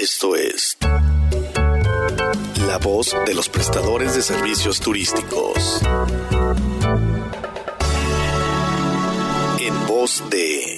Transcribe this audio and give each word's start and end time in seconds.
Esto 0.00 0.36
es 0.36 0.76
la 2.68 2.78
voz 2.78 3.16
de 3.26 3.34
los 3.34 3.48
prestadores 3.48 4.14
de 4.14 4.22
servicios 4.22 4.78
turísticos. 4.78 5.80
En 9.58 9.86
voz 9.88 10.22
de... 10.30 10.77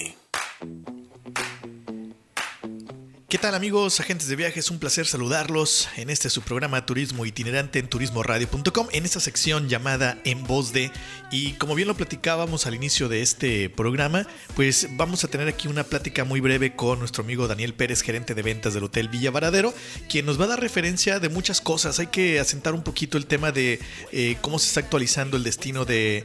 ¿Qué 3.30 3.38
tal 3.38 3.54
amigos, 3.54 4.00
agentes 4.00 4.26
de 4.26 4.34
viajes? 4.34 4.72
Un 4.72 4.80
placer 4.80 5.06
saludarlos 5.06 5.88
en 5.96 6.10
este 6.10 6.28
su 6.30 6.42
programa 6.42 6.84
Turismo 6.84 7.24
Itinerante 7.24 7.78
en 7.78 7.86
turismoradio.com, 7.86 8.88
en 8.90 9.04
esta 9.04 9.20
sección 9.20 9.68
llamada 9.68 10.18
En 10.24 10.42
Voz 10.42 10.72
de... 10.72 10.90
Y 11.30 11.52
como 11.52 11.76
bien 11.76 11.86
lo 11.86 11.94
platicábamos 11.94 12.66
al 12.66 12.74
inicio 12.74 13.08
de 13.08 13.22
este 13.22 13.70
programa, 13.70 14.26
pues 14.56 14.88
vamos 14.96 15.22
a 15.22 15.28
tener 15.28 15.46
aquí 15.46 15.68
una 15.68 15.84
plática 15.84 16.24
muy 16.24 16.40
breve 16.40 16.74
con 16.74 16.98
nuestro 16.98 17.22
amigo 17.22 17.46
Daniel 17.46 17.72
Pérez, 17.72 18.02
gerente 18.02 18.34
de 18.34 18.42
ventas 18.42 18.74
del 18.74 18.82
Hotel 18.82 19.08
Villa 19.08 19.30
Varadero, 19.30 19.72
quien 20.08 20.26
nos 20.26 20.40
va 20.40 20.46
a 20.46 20.48
dar 20.48 20.60
referencia 20.60 21.20
de 21.20 21.28
muchas 21.28 21.60
cosas. 21.60 22.00
Hay 22.00 22.08
que 22.08 22.40
asentar 22.40 22.74
un 22.74 22.82
poquito 22.82 23.16
el 23.16 23.26
tema 23.26 23.52
de 23.52 23.78
eh, 24.10 24.38
cómo 24.40 24.58
se 24.58 24.66
está 24.66 24.80
actualizando 24.80 25.36
el 25.36 25.44
destino 25.44 25.84
de 25.84 26.24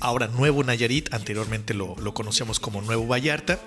ahora 0.00 0.26
Nuevo 0.26 0.62
Nayarit, 0.62 1.14
anteriormente 1.14 1.72
lo, 1.72 1.96
conocíamos 2.12 2.60
como 2.60 2.82
Nuevo 2.82 3.06
Vallarta, 3.06 3.58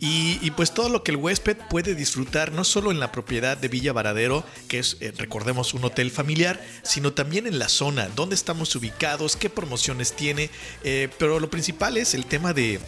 y, 0.00 0.40
y 0.42 0.50
pues 0.50 0.74
todo 0.74 0.88
lo 0.88 1.04
que 1.04 1.12
el 1.12 1.18
huésped 1.18 1.56
puede 1.70 1.94
disfrutar 1.94 2.15
no 2.52 2.64
solo 2.64 2.90
en 2.90 3.00
la 3.00 3.12
propiedad 3.12 3.56
de 3.56 3.68
Villa 3.68 3.92
Varadero, 3.92 4.44
que 4.68 4.78
es, 4.78 4.96
eh, 5.00 5.12
recordemos, 5.16 5.74
un 5.74 5.84
hotel 5.84 6.10
familiar, 6.10 6.64
sino 6.82 7.12
también 7.12 7.46
en 7.46 7.58
la 7.58 7.68
zona, 7.68 8.08
dónde 8.14 8.34
estamos 8.34 8.74
ubicados, 8.74 9.36
qué 9.36 9.50
promociones 9.50 10.14
tiene, 10.14 10.50
eh, 10.82 11.08
pero 11.18 11.40
lo 11.40 11.50
principal 11.50 11.96
es 11.96 12.14
el 12.14 12.26
tema 12.26 12.52
de 12.52 12.80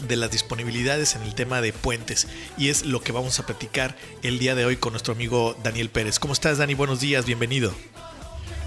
de 0.00 0.16
las 0.16 0.30
disponibilidades 0.30 1.14
en 1.14 1.22
el 1.22 1.34
tema 1.34 1.60
de 1.60 1.72
puentes 1.72 2.26
y 2.56 2.70
es 2.70 2.86
lo 2.86 3.02
que 3.02 3.12
vamos 3.12 3.38
a 3.38 3.46
platicar 3.46 3.96
el 4.22 4.38
día 4.38 4.54
de 4.54 4.64
hoy 4.64 4.76
con 4.76 4.94
nuestro 4.94 5.12
amigo 5.12 5.56
Daniel 5.62 5.90
Pérez. 5.90 6.18
¿Cómo 6.18 6.32
estás 6.32 6.58
Dani? 6.58 6.74
Buenos 6.74 7.00
días, 7.00 7.26
bienvenido. 7.26 7.72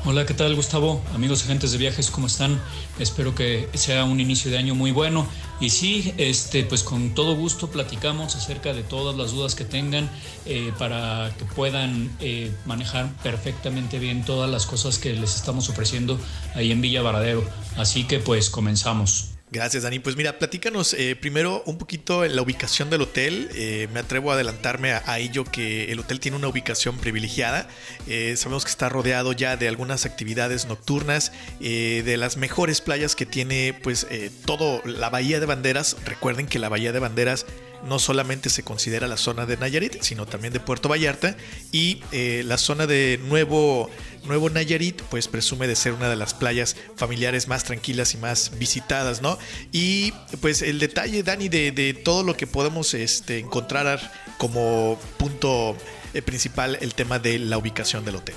Hola, 0.06 0.26
¿qué 0.26 0.34
tal 0.34 0.54
Gustavo? 0.54 1.02
Amigos 1.16 1.46
agentes 1.46 1.72
de 1.72 1.78
viajes, 1.78 2.12
¿cómo 2.12 2.28
están? 2.28 2.60
Espero 3.00 3.34
que 3.36 3.70
sea 3.74 4.04
un 4.04 4.20
inicio 4.20 4.52
de 4.52 4.58
año 4.58 4.76
muy 4.76 4.92
bueno. 4.92 5.26
Y 5.62 5.70
sí, 5.70 6.14
este, 6.18 6.66
pues 6.66 6.84
con 6.84 7.16
todo 7.16 7.38
gusto 7.38 7.70
platicamos 7.70 8.36
acerca 8.36 8.74
de 8.74 8.84
todas 8.84 9.16
las 9.16 9.32
dudas 9.32 9.56
que 9.56 9.64
tengan 9.64 10.10
eh, 10.46 10.74
para 10.78 11.34
que 11.38 11.46
puedan 11.46 12.14
eh, 12.20 12.52
manejar 12.66 13.14
perfectamente 13.24 13.98
bien 13.98 14.26
todas 14.26 14.52
las 14.52 14.66
cosas 14.66 14.98
que 14.98 15.14
les 15.14 15.38
estamos 15.38 15.70
ofreciendo 15.70 16.20
ahí 16.54 16.74
en 16.74 16.82
Villa 16.82 17.02
Varadero. 17.02 17.46
Así 17.78 18.04
que 18.04 18.20
pues 18.20 18.50
comenzamos. 18.50 19.33
Gracias, 19.54 19.84
Dani. 19.84 20.00
Pues 20.00 20.16
mira, 20.16 20.40
platícanos 20.40 20.96
eh, 20.96 21.16
primero 21.16 21.62
un 21.68 21.78
poquito 21.78 22.26
en 22.26 22.36
la 22.36 22.42
ubicación 22.42 22.90
del 22.90 23.04
hotel. 23.04 23.52
Eh, 23.54 23.88
me 23.94 24.00
atrevo 24.00 24.32
a 24.32 24.34
adelantarme 24.34 24.94
a, 24.94 25.20
ello 25.20 25.46
que 25.46 25.92
el 25.92 26.00
hotel 26.00 26.20
tiene 26.20 26.38
una 26.38 26.48
ubicación 26.48 26.98
privilegiada. 26.98 27.68
Eh, 28.08 28.34
sabemos 28.36 28.66
que 28.66 28.72
está 28.72 28.90
rodeado 28.90 29.32
ya 29.32 29.56
de 29.56 29.68
algunas 29.68 30.08
actividades 30.08 30.66
nocturnas, 30.66 31.32
de 31.60 32.18
las 32.18 32.36
mejores 32.36 32.82
playas 32.82 33.16
que 33.16 33.28
tiene, 33.28 33.80
pues 33.84 34.08
todo 34.46 34.82
la 34.86 35.12
Bahía 35.12 35.40
de 35.40 35.46
Banderas. 35.46 35.98
Recuerden 36.04 36.48
que 36.48 36.58
la 36.58 36.70
Bahía 36.70 36.92
de 36.92 36.98
Banderas 36.98 37.46
no 37.86 38.00
solamente 38.00 38.50
se 38.50 38.64
considera 38.64 39.08
la 39.08 39.18
zona 39.18 39.46
de 39.46 39.58
Nayarit, 39.58 40.02
sino 40.02 40.26
también 40.26 40.54
de 40.54 40.60
Puerto 40.60 40.90
Vallarta 40.90 41.36
y 41.72 42.02
la 42.12 42.58
zona 42.58 42.88
de 42.88 43.20
Nuevo 43.28 43.90
Nuevo 44.26 44.50
Nayarit, 44.50 45.02
pues 45.04 45.28
presume 45.28 45.68
de 45.68 45.76
ser 45.76 45.94
una 45.94 46.10
de 46.10 46.16
las 46.16 46.34
playas 46.34 46.76
familiares 46.96 47.48
más 47.48 47.66
tranquilas 47.66 48.14
y 48.14 48.18
más 48.18 48.58
visitadas, 48.58 49.22
¿no? 49.22 49.38
Y 49.72 50.14
pues 50.40 50.62
el 50.62 50.80
detalle, 50.80 51.24
Dani, 51.24 51.50
de, 51.50 52.02
todo 52.04 52.24
lo 52.24 52.38
que 52.38 52.48
podemos 52.48 52.94
este, 52.94 53.40
encontrar 53.40 54.12
como 54.38 55.00
punto 55.18 55.76
eh, 56.14 56.22
principal, 56.22 56.78
el 56.82 56.94
tema 56.94 57.20
de 57.20 57.40
la 57.40 57.58
ubicación 57.58 58.06
del 58.06 58.16
hotel. 58.18 58.36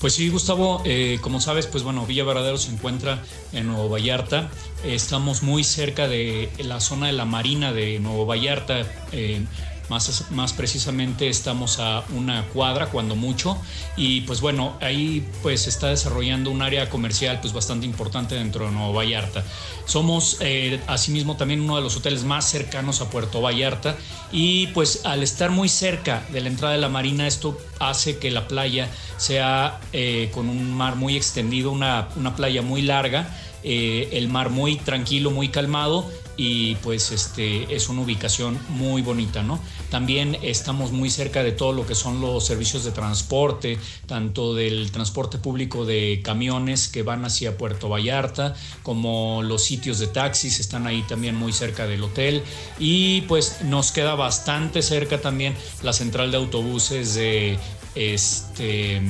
Pues 0.00 0.14
sí, 0.14 0.30
Gustavo, 0.30 0.80
eh, 0.86 1.18
como 1.20 1.42
sabes, 1.42 1.66
pues 1.66 1.82
bueno, 1.82 2.06
Villa 2.06 2.24
Varadero 2.24 2.56
se 2.56 2.72
encuentra 2.72 3.22
en 3.52 3.66
Nuevo 3.66 3.90
Vallarta. 3.90 4.50
Estamos 4.82 5.42
muy 5.42 5.62
cerca 5.62 6.08
de 6.08 6.48
la 6.58 6.80
zona 6.80 7.08
de 7.08 7.12
la 7.12 7.26
Marina 7.26 7.74
de 7.74 7.98
Nuevo 8.00 8.24
Vallarta. 8.24 8.86
Eh, 9.12 9.44
más, 9.90 10.52
precisamente 10.52 11.28
estamos 11.28 11.80
a 11.80 12.04
una 12.14 12.46
cuadra 12.46 12.86
cuando 12.86 13.16
mucho 13.16 13.58
y 13.96 14.22
pues 14.22 14.40
bueno, 14.40 14.76
ahí 14.80 15.26
pues 15.42 15.66
está 15.66 15.88
desarrollando 15.88 16.50
un 16.50 16.62
área 16.62 16.88
comercial 16.88 17.40
pues 17.40 17.52
bastante 17.52 17.86
importante 17.86 18.36
dentro 18.36 18.66
de 18.66 18.72
Nueva 18.72 18.92
Vallarta. 18.92 19.44
Somos 19.86 20.36
eh, 20.40 20.80
asimismo 20.86 21.36
también 21.36 21.60
uno 21.60 21.76
de 21.76 21.82
los 21.82 21.96
hoteles 21.96 22.22
más 22.22 22.48
cercanos 22.48 23.00
a 23.00 23.10
Puerto 23.10 23.40
Vallarta 23.40 23.96
y 24.30 24.68
pues 24.68 25.04
al 25.04 25.24
estar 25.24 25.50
muy 25.50 25.68
cerca 25.68 26.24
de 26.30 26.40
la 26.40 26.48
entrada 26.48 26.74
de 26.74 26.80
la 26.80 26.88
marina 26.88 27.26
esto 27.26 27.58
hace 27.80 28.18
que 28.18 28.30
la 28.30 28.46
playa 28.46 28.88
sea 29.16 29.80
eh, 29.92 30.30
con 30.32 30.48
un 30.48 30.72
mar 30.72 30.94
muy 30.94 31.16
extendido, 31.16 31.72
una, 31.72 32.08
una 32.14 32.36
playa 32.36 32.62
muy 32.62 32.82
larga, 32.82 33.28
eh, 33.64 34.08
el 34.12 34.28
mar 34.28 34.50
muy 34.50 34.76
tranquilo, 34.76 35.30
muy 35.32 35.48
calmado 35.48 36.08
y 36.42 36.76
pues 36.76 37.12
este 37.12 37.76
es 37.76 37.90
una 37.90 38.00
ubicación 38.00 38.58
muy 38.70 39.02
bonita, 39.02 39.42
¿no? 39.42 39.60
También 39.90 40.38
estamos 40.40 40.90
muy 40.90 41.10
cerca 41.10 41.42
de 41.42 41.52
todo 41.52 41.74
lo 41.74 41.86
que 41.86 41.94
son 41.94 42.22
los 42.22 42.46
servicios 42.46 42.82
de 42.82 42.92
transporte, 42.92 43.78
tanto 44.06 44.54
del 44.54 44.90
transporte 44.90 45.36
público 45.36 45.84
de 45.84 46.22
camiones 46.24 46.88
que 46.88 47.02
van 47.02 47.26
hacia 47.26 47.58
Puerto 47.58 47.90
Vallarta, 47.90 48.54
como 48.82 49.42
los 49.42 49.62
sitios 49.64 49.98
de 49.98 50.06
taxis 50.06 50.60
están 50.60 50.86
ahí 50.86 51.02
también 51.02 51.34
muy 51.34 51.52
cerca 51.52 51.86
del 51.86 52.02
hotel 52.04 52.42
y 52.78 53.20
pues 53.22 53.60
nos 53.64 53.92
queda 53.92 54.14
bastante 54.14 54.80
cerca 54.80 55.20
también 55.20 55.54
la 55.82 55.92
central 55.92 56.30
de 56.30 56.38
autobuses 56.38 57.16
de 57.16 57.58
este 57.94 59.02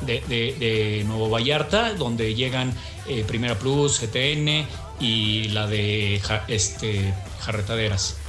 de, 0.00 1.04
Nuevo 1.06 1.28
Vallarta, 1.28 1.92
donde 1.92 2.34
llegan 2.34 2.72
eh, 3.06 3.22
Primera 3.26 3.58
Plus, 3.58 4.00
GTN 4.00 4.66
y 5.00 5.48
la 5.48 5.66
de 5.66 6.20
este, 6.48 7.14
Jarretaderas. 7.40 8.19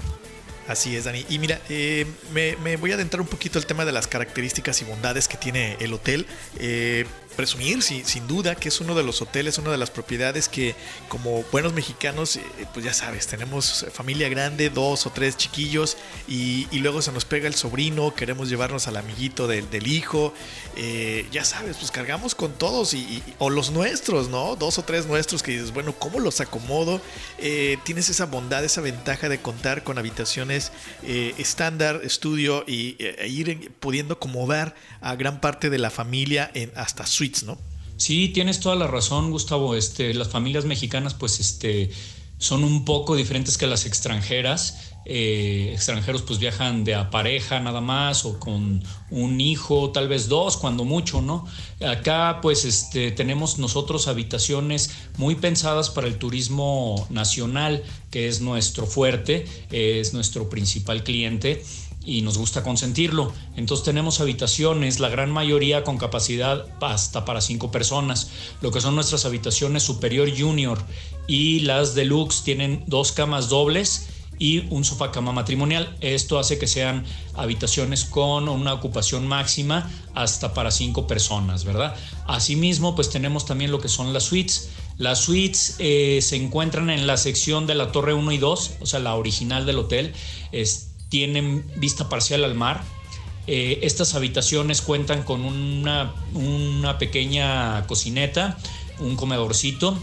Así 0.67 0.95
es, 0.95 1.05
Dani. 1.05 1.25
Y 1.29 1.39
mira, 1.39 1.59
eh, 1.69 2.05
me, 2.33 2.75
voy 2.77 2.91
a 2.91 2.95
adentrar 2.95 3.21
un 3.21 3.27
poquito 3.27 3.57
el 3.57 3.65
tema 3.65 3.83
de 3.85 3.91
las 3.91 4.07
características 4.07 4.81
y 4.81 4.85
bondades 4.85 5.27
que 5.27 5.37
tiene 5.37 5.75
el 5.79 5.93
hotel. 5.93 6.27
Eh, 6.59 7.05
presumir, 7.35 7.81
sin 7.81 8.27
duda, 8.27 8.55
que 8.55 8.69
es 8.69 8.81
uno 8.81 8.93
de 8.93 9.03
los 9.03 9.21
hoteles, 9.21 9.57
una 9.57 9.71
de 9.71 9.77
las 9.77 9.89
propiedades 9.89 10.49
que 10.49 10.75
como 11.07 11.43
buenos 11.51 11.73
mexicanos, 11.73 12.35
eh, 12.35 12.43
pues 12.73 12.85
ya 12.85 12.93
sabes, 12.93 13.25
tenemos 13.25 13.85
familia 13.93 14.27
grande, 14.29 14.69
dos 14.69 15.05
o 15.05 15.11
tres 15.11 15.37
chiquillos, 15.37 15.97
y, 16.27 16.67
luego 16.81 17.01
se 17.01 17.11
nos 17.11 17.25
pega 17.25 17.47
el 17.47 17.55
sobrino, 17.55 18.13
queremos 18.15 18.49
llevarnos 18.49 18.87
al 18.87 18.97
amiguito 18.97 19.47
del, 19.47 19.87
hijo, 19.87 20.33
eh, 20.75 21.25
ya 21.31 21.45
sabes, 21.45 21.77
pues 21.77 21.89
cargamos 21.89 22.35
con 22.35 22.51
todos, 22.53 22.93
y, 22.93 23.23
o 23.39 23.49
los 23.49 23.71
nuestros, 23.71 24.27
¿no? 24.29 24.55
Dos 24.55 24.77
o 24.77 24.83
tres 24.83 25.05
nuestros 25.05 25.41
que 25.41 25.51
dices, 25.51 25.73
bueno, 25.73 25.95
¿cómo 25.97 26.19
los 26.19 26.41
acomodo? 26.41 27.01
Tienes 27.83 28.09
esa 28.09 28.25
bondad, 28.25 28.63
esa 28.63 28.81
ventaja 28.81 29.29
de 29.29 29.41
contar 29.41 29.83
con 29.83 29.97
habitaciones 29.97 30.50
estándar, 31.37 32.01
estudio, 32.03 32.63
y 32.67 32.97
e 32.99 33.27
ir 33.27 33.71
pudiendo 33.79 34.15
acomodar 34.15 34.75
a 35.01 35.15
gran 35.15 35.41
parte 35.41 35.69
de 35.69 35.77
la 35.77 35.89
familia 35.89 36.49
en 36.53 36.71
hasta 36.75 37.05
su 37.05 37.23
¿no? 37.45 37.57
Sí, 37.97 38.29
tienes 38.29 38.59
toda 38.59 38.75
la 38.75 38.87
razón, 38.87 39.29
Gustavo. 39.29 39.75
Este, 39.75 40.13
las 40.15 40.29
familias 40.29 40.65
mexicanas, 40.65 41.13
pues, 41.13 41.39
este, 41.39 41.91
son 42.39 42.63
un 42.63 42.83
poco 42.83 43.15
diferentes 43.15 43.59
que 43.59 43.67
las 43.67 43.85
extranjeras. 43.85 44.90
Eh, 45.03 45.71
extranjeros 45.73 46.21
pues 46.21 46.37
viajan 46.37 46.83
de 46.83 46.93
a 46.93 47.09
pareja 47.09 47.59
nada 47.59 47.81
más 47.81 48.23
o 48.23 48.39
con 48.39 48.83
un 49.09 49.41
hijo, 49.41 49.89
tal 49.91 50.07
vez 50.07 50.27
dos, 50.27 50.57
cuando 50.57 50.85
mucho, 50.85 51.21
¿no? 51.21 51.45
Acá 51.85 52.39
pues 52.41 52.65
este, 52.65 53.11
tenemos 53.11 53.57
nosotros 53.57 54.07
habitaciones 54.07 54.91
muy 55.17 55.35
pensadas 55.35 55.89
para 55.89 56.07
el 56.07 56.17
turismo 56.17 57.07
nacional, 57.09 57.83
que 58.11 58.27
es 58.27 58.41
nuestro 58.41 58.85
fuerte, 58.85 59.45
es 59.71 60.13
nuestro 60.13 60.49
principal 60.49 61.03
cliente 61.03 61.63
y 62.03 62.21
nos 62.21 62.37
gusta 62.37 62.63
consentirlo. 62.63 63.31
Entonces 63.55 63.83
tenemos 63.85 64.21
habitaciones, 64.21 64.99
la 64.99 65.09
gran 65.09 65.31
mayoría 65.31 65.83
con 65.83 65.97
capacidad 65.97 66.67
hasta 66.81 67.25
para 67.25 67.41
cinco 67.41 67.71
personas. 67.71 68.29
Lo 68.61 68.71
que 68.71 68.81
son 68.81 68.95
nuestras 68.95 69.25
habitaciones 69.25 69.83
superior 69.83 70.29
junior 70.35 70.79
y 71.27 71.61
las 71.61 71.95
deluxe 71.95 72.43
tienen 72.43 72.83
dos 72.87 73.11
camas 73.11 73.49
dobles 73.49 74.07
y 74.41 74.65
un 74.71 74.83
sofá 74.83 75.11
cama 75.11 75.31
matrimonial. 75.31 75.95
Esto 76.01 76.39
hace 76.39 76.57
que 76.57 76.65
sean 76.65 77.05
habitaciones 77.35 78.05
con 78.05 78.49
una 78.49 78.73
ocupación 78.73 79.27
máxima 79.27 79.87
hasta 80.15 80.55
para 80.55 80.71
cinco 80.71 81.05
personas, 81.05 81.63
¿verdad? 81.63 81.95
Asimismo, 82.25 82.95
pues 82.95 83.11
tenemos 83.11 83.45
también 83.45 83.69
lo 83.69 83.79
que 83.79 83.87
son 83.87 84.13
las 84.13 84.23
suites. 84.23 84.71
Las 84.97 85.19
suites 85.19 85.75
eh, 85.77 86.21
se 86.23 86.37
encuentran 86.37 86.89
en 86.89 87.05
la 87.05 87.17
sección 87.17 87.67
de 87.67 87.75
la 87.75 87.91
torre 87.91 88.15
1 88.15 88.31
y 88.31 88.39
2, 88.39 88.71
o 88.81 88.85
sea, 88.87 88.99
la 88.99 89.13
original 89.13 89.67
del 89.67 89.77
hotel. 89.77 90.11
Es, 90.51 90.89
tienen 91.09 91.63
vista 91.75 92.09
parcial 92.09 92.43
al 92.43 92.55
mar. 92.55 92.81
Eh, 93.45 93.81
estas 93.83 94.15
habitaciones 94.15 94.81
cuentan 94.81 95.21
con 95.21 95.45
una, 95.45 96.15
una 96.33 96.97
pequeña 96.97 97.85
cocineta, 97.85 98.57
un 98.97 99.15
comedorcito. 99.17 99.95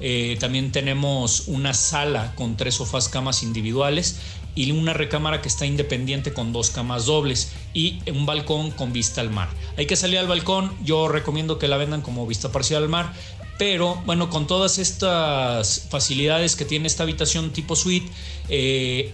Eh, 0.00 0.36
también 0.40 0.72
tenemos 0.72 1.44
una 1.46 1.74
sala 1.74 2.34
con 2.34 2.56
tres 2.56 2.74
sofás 2.74 3.08
camas 3.08 3.42
individuales 3.42 4.20
y 4.54 4.70
una 4.72 4.92
recámara 4.92 5.40
que 5.40 5.48
está 5.48 5.64
independiente 5.64 6.32
con 6.32 6.52
dos 6.52 6.70
camas 6.70 7.06
dobles 7.06 7.52
y 7.72 8.00
un 8.10 8.26
balcón 8.26 8.70
con 8.70 8.92
vista 8.92 9.20
al 9.20 9.30
mar. 9.30 9.48
Hay 9.76 9.86
que 9.86 9.96
salir 9.96 10.18
al 10.18 10.26
balcón, 10.26 10.72
yo 10.84 11.08
recomiendo 11.08 11.58
que 11.58 11.68
la 11.68 11.76
vendan 11.76 12.02
como 12.02 12.26
vista 12.26 12.52
parcial 12.52 12.82
al 12.82 12.88
mar, 12.88 13.12
pero 13.58 14.02
bueno, 14.04 14.28
con 14.28 14.46
todas 14.46 14.78
estas 14.78 15.86
facilidades 15.88 16.56
que 16.56 16.64
tiene 16.64 16.86
esta 16.86 17.04
habitación 17.04 17.50
tipo 17.52 17.76
suite, 17.76 18.10
eh, 18.48 19.12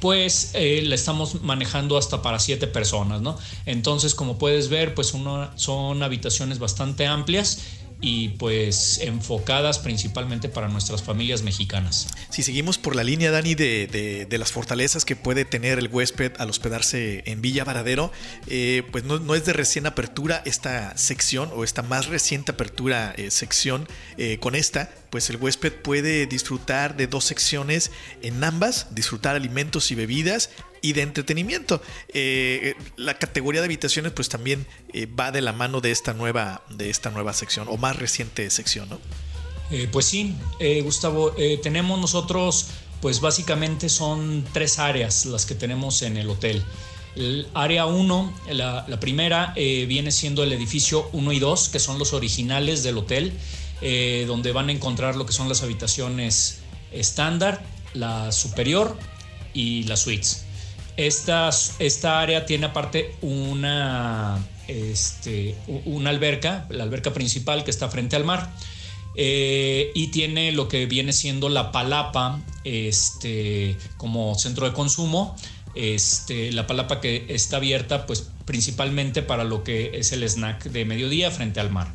pues 0.00 0.52
eh, 0.54 0.82
la 0.84 0.94
estamos 0.94 1.42
manejando 1.42 1.96
hasta 1.96 2.22
para 2.22 2.38
siete 2.38 2.66
personas, 2.66 3.20
¿no? 3.20 3.36
Entonces, 3.66 4.14
como 4.14 4.38
puedes 4.38 4.68
ver, 4.68 4.94
pues 4.94 5.12
son 5.54 6.02
habitaciones 6.02 6.58
bastante 6.58 7.06
amplias 7.06 7.62
y 8.00 8.30
pues 8.30 8.98
enfocadas 9.02 9.80
principalmente 9.80 10.48
para 10.48 10.68
nuestras 10.68 11.02
familias 11.02 11.42
mexicanas. 11.42 12.08
Si 12.30 12.42
seguimos 12.42 12.78
por 12.78 12.94
la 12.94 13.02
línea, 13.02 13.30
Dani, 13.30 13.54
de, 13.54 14.26
las 14.38 14.52
fortalezas 14.52 15.04
que 15.04 15.16
puede 15.16 15.44
tener 15.44 15.78
el 15.78 15.88
huésped 15.88 16.32
al 16.38 16.48
hospedarse 16.48 17.24
en 17.26 17.42
Villa 17.42 17.64
Varadero, 17.64 18.12
eh, 18.46 18.84
pues 18.92 19.04
no, 19.04 19.34
es 19.34 19.44
de 19.44 19.52
recién 19.52 19.86
apertura 19.86 20.42
esta 20.44 20.96
sección 20.96 21.50
o 21.54 21.64
esta 21.64 21.82
más 21.82 22.06
reciente 22.06 22.52
apertura 22.52 23.14
eh, 23.16 23.30
sección 23.32 23.88
eh, 24.16 24.38
con 24.38 24.54
esta, 24.54 24.90
pues 25.10 25.28
el 25.30 25.36
huésped 25.36 25.72
puede 25.72 26.26
disfrutar 26.26 26.96
de 26.96 27.06
dos 27.08 27.24
secciones 27.24 27.90
en 28.22 28.42
ambas, 28.44 28.94
disfrutar 28.94 29.34
alimentos 29.34 29.90
y 29.90 29.94
bebidas 29.94 30.50
y 30.82 30.92
de 30.92 31.02
entretenimiento. 31.02 31.80
Eh, 32.12 32.74
la 32.96 33.18
categoría 33.18 33.60
de 33.60 33.66
habitaciones 33.66 34.12
pues 34.12 34.28
también 34.28 34.66
eh, 34.92 35.06
va 35.06 35.30
de 35.30 35.42
la 35.42 35.52
mano 35.52 35.80
de 35.80 35.90
esta 35.90 36.14
nueva, 36.14 36.62
de 36.70 36.90
esta 36.90 37.10
nueva 37.10 37.32
sección 37.32 37.66
o 37.68 37.76
más 37.76 37.96
reciente 37.96 38.48
sección, 38.50 38.88
¿no? 38.88 38.98
Eh, 39.70 39.88
pues 39.92 40.06
sí, 40.06 40.34
Gustavo, 40.82 41.34
tenemos 41.62 42.00
nosotros 42.00 42.68
pues 43.02 43.20
básicamente 43.20 43.90
son 43.90 44.44
tres 44.52 44.78
áreas 44.78 45.26
las 45.26 45.44
que 45.44 45.54
tenemos 45.54 46.02
en 46.02 46.16
el 46.16 46.30
hotel. 46.30 46.64
El 47.14 47.48
área 47.52 47.84
1, 47.84 48.34
la, 48.52 48.86
la, 48.88 49.00
primera, 49.00 49.52
viene 49.56 50.10
siendo 50.10 50.42
el 50.42 50.52
edificio 50.52 51.08
1 51.12 51.32
y 51.32 51.38
2, 51.38 51.68
que 51.68 51.80
son 51.80 51.98
los 51.98 52.12
originales 52.12 52.82
del 52.82 52.96
hotel, 52.96 53.32
donde 54.26 54.52
van 54.52 54.70
a 54.70 54.72
encontrar 54.72 55.16
lo 55.16 55.26
que 55.26 55.32
son 55.32 55.48
las 55.48 55.62
habitaciones 55.62 56.60
estándar, 56.92 57.62
la 57.94 58.32
superior 58.32 58.96
y 59.54 59.84
las 59.84 60.00
suites. 60.00 60.44
Esta, 60.98 61.50
esta 61.78 62.20
área 62.20 62.44
tiene 62.44 62.66
aparte 62.66 63.14
una, 63.22 64.44
este, 64.66 65.54
una 65.84 66.10
alberca, 66.10 66.66
la 66.70 66.82
alberca 66.82 67.14
principal 67.14 67.62
que 67.62 67.70
está 67.70 67.88
frente 67.88 68.16
al 68.16 68.24
mar. 68.24 68.52
Eh, 69.14 69.92
y 69.94 70.08
tiene 70.08 70.50
lo 70.50 70.66
que 70.66 70.86
viene 70.86 71.12
siendo 71.12 71.48
la 71.50 71.70
palapa 71.70 72.40
este, 72.64 73.76
como 73.96 74.34
centro 74.34 74.66
de 74.66 74.72
consumo. 74.72 75.36
Este, 75.76 76.50
la 76.50 76.66
palapa 76.66 77.00
que 77.00 77.26
está 77.28 77.58
abierta 77.58 78.04
pues 78.04 78.30
principalmente 78.44 79.22
para 79.22 79.44
lo 79.44 79.62
que 79.62 79.92
es 79.94 80.10
el 80.10 80.28
snack 80.28 80.64
de 80.64 80.84
mediodía 80.84 81.30
frente 81.30 81.60
al 81.60 81.70
mar. 81.70 81.94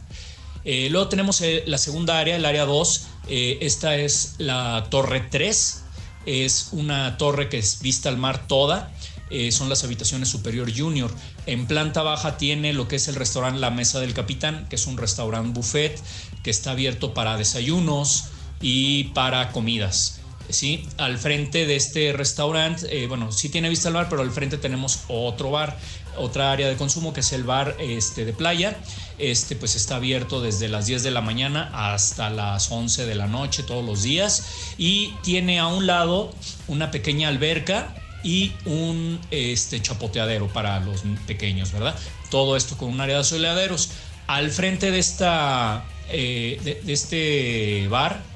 Eh, 0.63 0.87
luego 0.89 1.09
tenemos 1.09 1.41
eh, 1.41 1.63
la 1.67 1.77
segunda 1.77 2.19
área, 2.19 2.37
el 2.37 2.45
área 2.45 2.63
2. 2.63 3.07
esta 3.27 3.97
es 3.97 4.35
la 4.37 4.87
torre 4.89 5.25
3 5.29 5.82
es 6.25 6.69
una 6.71 7.17
torre 7.17 7.49
que 7.49 7.57
es 7.57 7.81
vista 7.81 8.09
al 8.09 8.17
mar 8.17 8.47
toda. 8.47 8.91
Eh, 9.29 9.51
son 9.51 9.69
las 9.69 9.83
habitaciones 9.83 10.29
superior 10.29 10.71
junior. 10.75 11.11
En 11.45 11.65
planta 11.65 12.03
baja 12.03 12.37
tiene 12.37 12.73
lo 12.73 12.87
que 12.87 12.97
es 12.97 13.07
el 13.07 13.15
restaurante 13.15 13.59
La 13.59 13.71
Mesa 13.71 13.99
del 13.99 14.13
Capitán, 14.13 14.67
que 14.69 14.75
es 14.75 14.85
un 14.85 14.97
restaurante 14.97 15.57
buffet 15.57 15.99
que 16.43 16.51
está 16.51 16.71
abierto 16.71 17.13
para 17.13 17.37
desayunos 17.37 18.25
y 18.61 19.05
para 19.05 19.51
comidas. 19.51 20.19
¿sí? 20.49 20.87
Al 20.97 21.17
frente 21.17 21.65
de 21.65 21.75
este 21.75 22.13
restaurante, 22.13 23.03
eh, 23.03 23.07
bueno, 23.07 23.31
sí 23.31 23.49
tiene 23.49 23.69
vista 23.69 23.87
al 23.87 23.95
mar, 23.95 24.07
pero 24.09 24.21
al 24.21 24.31
frente 24.31 24.57
tenemos 24.57 25.01
otro 25.07 25.51
bar, 25.51 25.77
otra 26.17 26.51
área 26.51 26.67
de 26.67 26.75
consumo 26.75 27.13
que 27.13 27.21
es 27.21 27.31
el 27.33 27.43
bar 27.43 27.75
este, 27.79 28.25
de 28.25 28.33
playa. 28.33 28.77
Este 29.17 29.55
pues 29.55 29.75
está 29.75 29.97
abierto 29.97 30.41
desde 30.41 30.69
las 30.69 30.87
10 30.87 31.03
de 31.03 31.11
la 31.11 31.21
mañana 31.21 31.69
hasta 31.73 32.29
las 32.29 32.71
11 32.71 33.05
de 33.05 33.15
la 33.15 33.27
noche 33.27 33.63
todos 33.63 33.85
los 33.85 34.03
días 34.03 34.73
y 34.77 35.13
tiene 35.23 35.59
a 35.59 35.67
un 35.67 35.85
lado 35.85 36.33
una 36.67 36.91
pequeña 36.91 37.27
alberca 37.27 37.95
y 38.23 38.53
un 38.65 39.19
este, 39.31 39.81
chapoteadero 39.81 40.47
para 40.47 40.79
los 40.79 41.03
pequeños, 41.27 41.71
¿verdad? 41.71 41.95
Todo 42.29 42.55
esto 42.57 42.77
con 42.77 42.89
un 42.89 43.01
área 43.01 43.15
de 43.15 43.21
asoleaderos. 43.21 43.91
Al 44.27 44.49
frente 44.49 44.89
de, 44.89 44.99
esta, 44.99 45.85
eh, 46.09 46.79
de 46.83 46.93
este 46.93 47.87
bar 47.89 48.33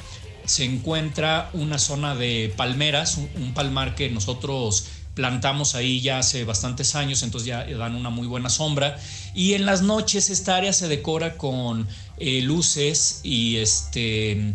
se 0.47 0.63
encuentra 0.63 1.49
una 1.53 1.77
zona 1.77 2.15
de 2.15 2.53
palmeras, 2.55 3.17
un, 3.17 3.53
palmar 3.53 3.95
que 3.95 4.09
nosotros 4.09 4.85
plantamos 5.17 5.73
ahí 5.73 5.99
ya 5.99 6.19
hace 6.19 6.43
bastantes 6.43 6.93
años, 6.93 7.23
entonces 7.23 7.47
ya 7.47 7.65
dan 7.65 7.95
una 7.95 8.11
muy 8.11 8.27
buena 8.27 8.49
sombra. 8.49 8.99
Y 9.33 9.55
en 9.55 9.65
las 9.65 9.81
noches 9.81 10.29
esta 10.29 10.55
área 10.55 10.71
se 10.73 10.87
decora 10.87 11.37
con 11.37 11.87
eh, 12.19 12.43
luces 12.43 13.21
y 13.23 13.57
este 13.57 14.53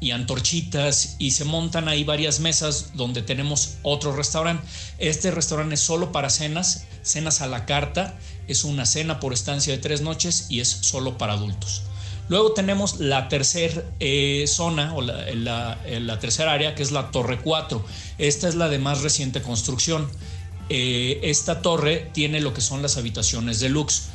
y 0.00 0.10
antorchitas 0.10 1.16
y 1.18 1.30
se 1.30 1.46
montan 1.46 1.88
ahí 1.88 2.04
varias 2.04 2.38
mesas 2.38 2.90
donde 2.94 3.22
tenemos 3.22 3.76
otro 3.82 4.14
restaurante. 4.14 4.62
Este 4.98 5.30
restaurante 5.30 5.76
es 5.76 5.80
solo 5.80 6.12
para 6.12 6.28
cenas, 6.28 6.84
cenas 7.00 7.40
a 7.40 7.46
la 7.46 7.64
carta, 7.64 8.14
es 8.46 8.64
una 8.64 8.84
cena 8.84 9.20
por 9.20 9.32
estancia 9.32 9.72
de 9.72 9.78
tres 9.78 10.02
noches 10.02 10.48
y 10.50 10.60
es 10.60 10.68
solo 10.68 11.16
para 11.16 11.32
adultos. 11.32 11.84
Luego 12.28 12.52
tenemos 12.52 13.00
la 13.00 13.28
tercera 13.28 13.82
eh, 14.00 14.44
zona 14.46 14.94
o 14.94 15.02
la, 15.02 16.18
tercera 16.20 16.52
área 16.52 16.74
que 16.74 16.82
es 16.82 16.90
la 16.90 17.10
Torre 17.10 17.38
4. 17.38 17.84
Esta 18.18 18.48
es 18.48 18.54
la 18.54 18.68
de 18.68 18.78
más 18.78 19.02
reciente 19.02 19.42
construcción. 19.42 20.08
Eh, 20.70 21.20
esta 21.22 21.60
torre 21.60 22.10
tiene 22.14 22.40
lo 22.40 22.54
que 22.54 22.62
son 22.62 22.80
las 22.80 22.96
habitaciones 22.96 23.60
deluxe. 23.60 24.08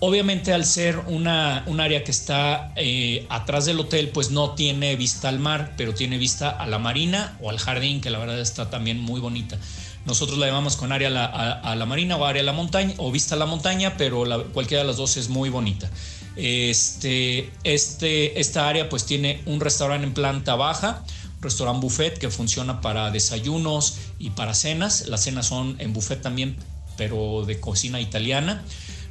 Obviamente 0.00 0.52
al 0.52 0.66
ser 0.66 0.98
una, 1.06 1.62
un 1.66 1.80
área 1.80 2.02
que 2.02 2.10
está 2.10 2.72
eh, 2.76 3.24
atrás 3.30 3.64
del 3.64 3.78
hotel, 3.78 4.08
pues 4.08 4.30
no 4.30 4.50
tiene 4.54 4.96
vista 4.96 5.28
al 5.28 5.38
mar, 5.38 5.74
pero 5.76 5.94
tiene 5.94 6.18
vista 6.18 6.50
a 6.50 6.66
la 6.66 6.78
marina 6.78 7.38
o 7.40 7.48
al 7.48 7.58
jardín, 7.58 8.00
que 8.00 8.10
la 8.10 8.18
verdad 8.18 8.40
está 8.40 8.68
también 8.68 9.00
muy 9.00 9.20
bonita. 9.20 9.56
Nosotros 10.04 10.36
la 10.38 10.46
llamamos 10.46 10.76
con 10.76 10.92
área 10.92 11.08
a 11.08 11.74
la, 11.74 11.86
marina 11.86 12.16
o 12.16 12.24
área 12.26 12.42
a 12.42 12.44
la 12.44 12.52
montaña 12.52 12.92
o 12.98 13.10
vista 13.10 13.36
a 13.36 13.38
la 13.38 13.46
montaña, 13.46 13.96
pero 13.96 14.24
cualquiera 14.52 14.82
de 14.82 14.88
las 14.88 14.98
dos 14.98 15.16
es 15.16 15.28
muy 15.30 15.48
bonita. 15.48 15.88
Este, 16.36 17.50
este, 17.62 18.40
esta 18.40 18.68
área 18.68 18.88
pues 18.88 19.06
tiene 19.06 19.42
un 19.46 19.60
restaurante 19.60 20.06
en 20.06 20.14
planta 20.14 20.56
baja, 20.56 21.04
restaurante 21.40 21.80
buffet 21.80 22.18
que 22.18 22.30
funciona 22.30 22.80
para 22.80 23.10
desayunos 23.10 23.98
y 24.18 24.30
para 24.30 24.54
cenas. 24.54 25.06
Las 25.08 25.22
cenas 25.22 25.46
son 25.46 25.76
en 25.78 25.92
buffet 25.92 26.20
también, 26.20 26.56
pero 26.96 27.44
de 27.46 27.60
cocina 27.60 28.00
italiana. 28.00 28.64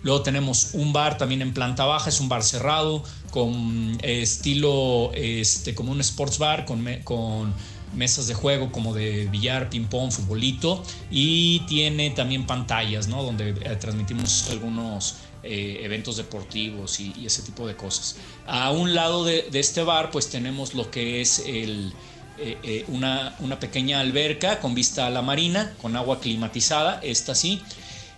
Luego 0.04 0.22
tenemos 0.22 0.72
un 0.74 0.92
bar 0.92 1.18
también 1.18 1.42
en 1.42 1.54
planta 1.54 1.86
baja, 1.86 2.10
es 2.10 2.20
un 2.20 2.28
bar 2.28 2.44
cerrado 2.44 3.04
con 3.32 3.98
eh, 4.02 4.22
estilo 4.22 5.12
este, 5.14 5.74
como 5.74 5.94
un 5.94 6.02
sports 6.02 6.40
bar 6.40 6.66
con, 6.66 6.86
con 7.06 7.54
mesas 7.96 8.28
de 8.28 8.34
juego 8.34 8.72
como 8.72 8.94
de 8.94 9.28
billar, 9.28 9.70
ping 9.70 9.86
pong, 9.86 10.12
futbolito 10.12 10.84
y 11.10 11.62
tiene 11.62 12.10
también 12.10 12.46
pantallas, 12.46 13.08
¿no? 13.08 13.24
Donde 13.24 13.50
eh, 13.50 13.78
transmitimos 13.80 14.50
algunos 14.50 15.16
eh, 15.44 15.82
eventos 15.84 16.18
deportivos 16.18 17.00
y, 17.00 17.26
ese 17.26 17.42
tipo 17.42 17.68
de 17.68 17.76
cosas. 17.76 18.16
A 18.46 18.72
un 18.72 18.96
lado 18.96 19.26
de, 19.26 19.48
este 19.54 19.84
bar 19.84 20.10
pues 20.10 20.30
tenemos 20.30 20.74
lo 20.74 20.90
que 20.90 21.22
es 21.22 21.44
eh, 21.46 21.92
eh, 22.40 22.86
una, 22.88 23.36
pequeña 23.60 24.00
alberca 24.00 24.60
con 24.60 24.74
vista 24.74 25.06
a 25.06 25.10
la 25.10 25.22
marina, 25.22 25.74
con 25.82 25.96
agua 25.96 26.20
climatizada, 26.20 27.00
esta 27.04 27.36
sí. 27.36 27.62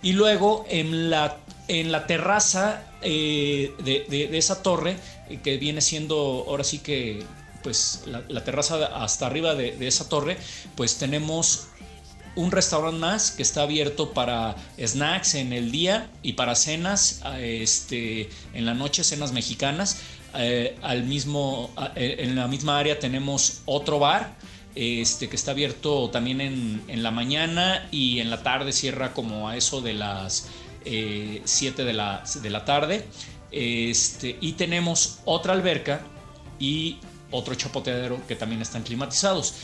Y 0.02 0.12
luego 0.12 0.66
en 0.68 1.10
la, 1.10 1.38
terraza 2.06 2.84
de, 3.02 3.74
de, 4.08 4.38
esa 4.38 4.62
torre, 4.62 4.96
que 5.42 5.56
viene 5.56 5.80
siendo 5.80 6.44
ahora 6.46 6.62
sí 6.62 6.78
que 6.78 7.24
pues 7.66 8.02
la, 8.06 8.22
la 8.28 8.44
terraza 8.44 8.86
hasta 9.02 9.26
arriba 9.26 9.56
de, 9.56 9.88
esa 9.88 10.08
torre, 10.08 10.36
pues 10.76 10.98
tenemos 10.98 11.66
un 12.36 12.50
restaurante 12.50 13.00
más 13.00 13.32
que 13.32 13.42
está 13.42 13.62
abierto 13.62 14.12
para 14.12 14.54
snacks 14.78 15.34
en 15.34 15.52
el 15.52 15.72
día 15.72 16.10
y 16.22 16.34
para 16.34 16.54
cenas 16.54 17.22
este, 17.40 18.28
en 18.54 18.66
la 18.66 18.74
noche, 18.74 19.02
cenas 19.02 19.32
mexicanas. 19.32 20.00
Eh, 20.38 20.76
al 20.82 21.04
mismo, 21.04 21.70
eh, 21.96 22.16
en 22.20 22.36
la 22.36 22.46
misma 22.46 22.78
área 22.78 22.98
tenemos 22.98 23.62
otro 23.64 23.98
bar 23.98 24.34
este, 24.74 25.30
que 25.30 25.36
está 25.36 25.52
abierto 25.52 26.10
también 26.10 26.42
en, 26.42 27.02
la 27.02 27.10
mañana 27.10 27.88
y 27.90 28.20
en 28.20 28.28
la 28.28 28.42
tarde 28.42 28.72
cierra 28.72 29.14
como 29.14 29.48
a 29.48 29.56
eso 29.56 29.80
de 29.80 29.94
las 29.94 30.48
7 30.84 30.84
eh, 30.84 31.84
de 31.84 31.92
la, 31.94 32.22
de 32.42 32.50
la 32.50 32.64
tarde. 32.66 33.06
Este, 33.50 34.36
y 34.42 34.52
tenemos 34.52 35.20
otra 35.24 35.54
alberca 35.54 36.02
y 36.58 36.98
otro 37.30 37.54
chapoteadero 37.54 38.20
que 38.26 38.36
también 38.36 38.60
están 38.60 38.82
climatizados. 38.82 39.54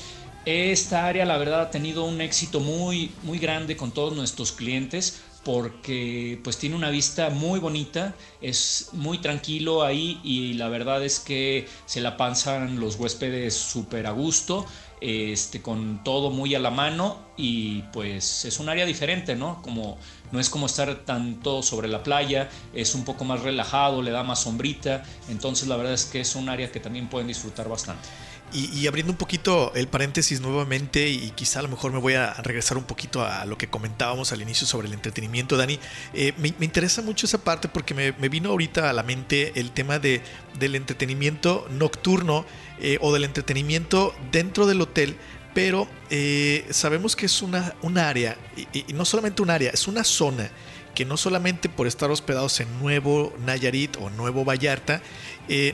Esta 0.45 1.07
área, 1.07 1.25
la 1.25 1.37
verdad, 1.39 1.61
ha 1.61 1.71
tenido 1.71 2.05
un 2.05 2.21
éxito 2.21 2.59
muy, 2.59 3.13
muy 3.23 3.39
grande 3.39 3.77
con 3.77 3.93
todos 3.93 4.15
nuestros 4.17 4.51
clientes 4.53 5.21
porque 5.45 6.41
pues 6.45 6.59
tiene 6.59 6.77
una 6.77 6.91
vista 6.91 7.31
muy 7.31 7.59
bonita, 7.61 8.15
es 8.41 8.91
muy 8.93 9.19
tranquilo 9.19 9.83
ahí 9.83 10.21
y 10.23 10.55
la 10.55 10.69
verdad 10.69 11.05
es 11.05 11.19
que 11.21 11.69
se 11.85 12.01
la 12.01 12.17
pasan 12.17 12.79
los 12.81 12.97
huéspedes 12.97 13.55
súper 13.55 14.07
a 14.07 14.13
gusto. 14.13 14.67
este, 15.03 15.61
con 15.63 16.05
todo 16.05 16.31
muy 16.31 16.55
a 16.55 16.61
la 16.61 16.71
mano 16.71 17.19
y 17.37 17.83
pues 17.93 18.45
es 18.45 18.61
un 18.61 18.69
área 18.69 18.87
diferente, 18.87 19.35
¿no? 19.35 19.61
Como 19.61 19.99
no 20.31 20.39
es 20.39 20.49
como 20.49 20.67
estar 20.67 21.05
tanto 21.05 21.61
sobre 21.63 21.89
la 21.89 22.05
playa, 22.05 22.49
es 22.73 22.95
un 22.95 23.05
poco 23.05 23.25
más 23.25 23.41
relajado, 23.43 24.01
le 24.01 24.13
da 24.13 24.23
más 24.23 24.43
sombrita, 24.43 25.03
entonces 25.29 25.67
la 25.67 25.77
verdad 25.77 25.95
es 25.95 26.05
que 26.05 26.21
es 26.21 26.37
un 26.37 26.49
área 26.49 26.71
que 26.71 26.79
también 26.79 27.09
pueden 27.09 27.27
disfrutar 27.27 27.69
bastante. 27.69 28.09
Y, 28.55 28.87
abriendo 28.87 29.13
un 29.13 29.17
poquito 29.17 29.73
el 29.75 29.89
paréntesis 29.89 30.43
nuevamente, 30.43 31.09
y 31.09 31.31
quizá 31.31 31.61
a 31.61 31.63
lo 31.63 31.69
mejor 31.69 31.91
me 31.91 31.99
voy 31.99 32.15
a 32.15 32.35
regresar 32.35 32.77
un 32.77 32.85
poquito 32.85 33.25
a 33.25 33.47
lo 33.47 33.57
que 33.57 33.69
comentábamos 33.69 34.31
al 34.33 34.43
inicio 34.43 34.67
sobre 34.67 34.89
el 34.89 34.95
entretenimiento, 34.95 35.57
Dani. 35.57 35.79
Eh, 36.13 36.35
me, 36.37 36.49
interesa 36.61 37.01
mucho 37.01 37.25
esa 37.25 37.43
parte 37.43 37.69
porque 37.69 37.95
me, 37.95 38.11
vino 38.29 38.51
ahorita 38.51 38.91
a 38.91 38.93
la 38.93 39.05
mente 39.05 39.59
el 39.59 39.71
tema 39.71 39.99
de, 39.99 40.21
del 40.59 40.75
entretenimiento 40.75 41.67
nocturno 41.71 42.45
eh, 42.79 42.99
o 43.01 43.13
del 43.15 43.25
entretenimiento 43.25 44.15
dentro 44.31 44.67
del 44.67 44.83
hotel. 44.83 45.17
Pero 45.55 45.89
eh, 46.11 46.67
sabemos 46.71 47.17
que 47.17 47.27
es 47.27 47.41
una, 47.41 47.75
un 47.81 47.97
área, 47.97 48.37
y, 48.75 48.93
no 48.93 49.07
solamente 49.07 49.41
un 49.41 49.49
área, 49.49 49.71
es 49.71 49.89
una 49.89 50.05
zona 50.05 50.51
que 50.95 51.07
no 51.07 51.17
solamente 51.17 51.71
por 51.71 51.87
estar 51.87 52.11
hospedados 52.11 52.61
en 52.61 52.79
Nuevo 52.81 53.33
Nayarit 53.47 53.97
o 53.97 54.11
Nuevo 54.11 54.45
Vallarta, 54.45 55.01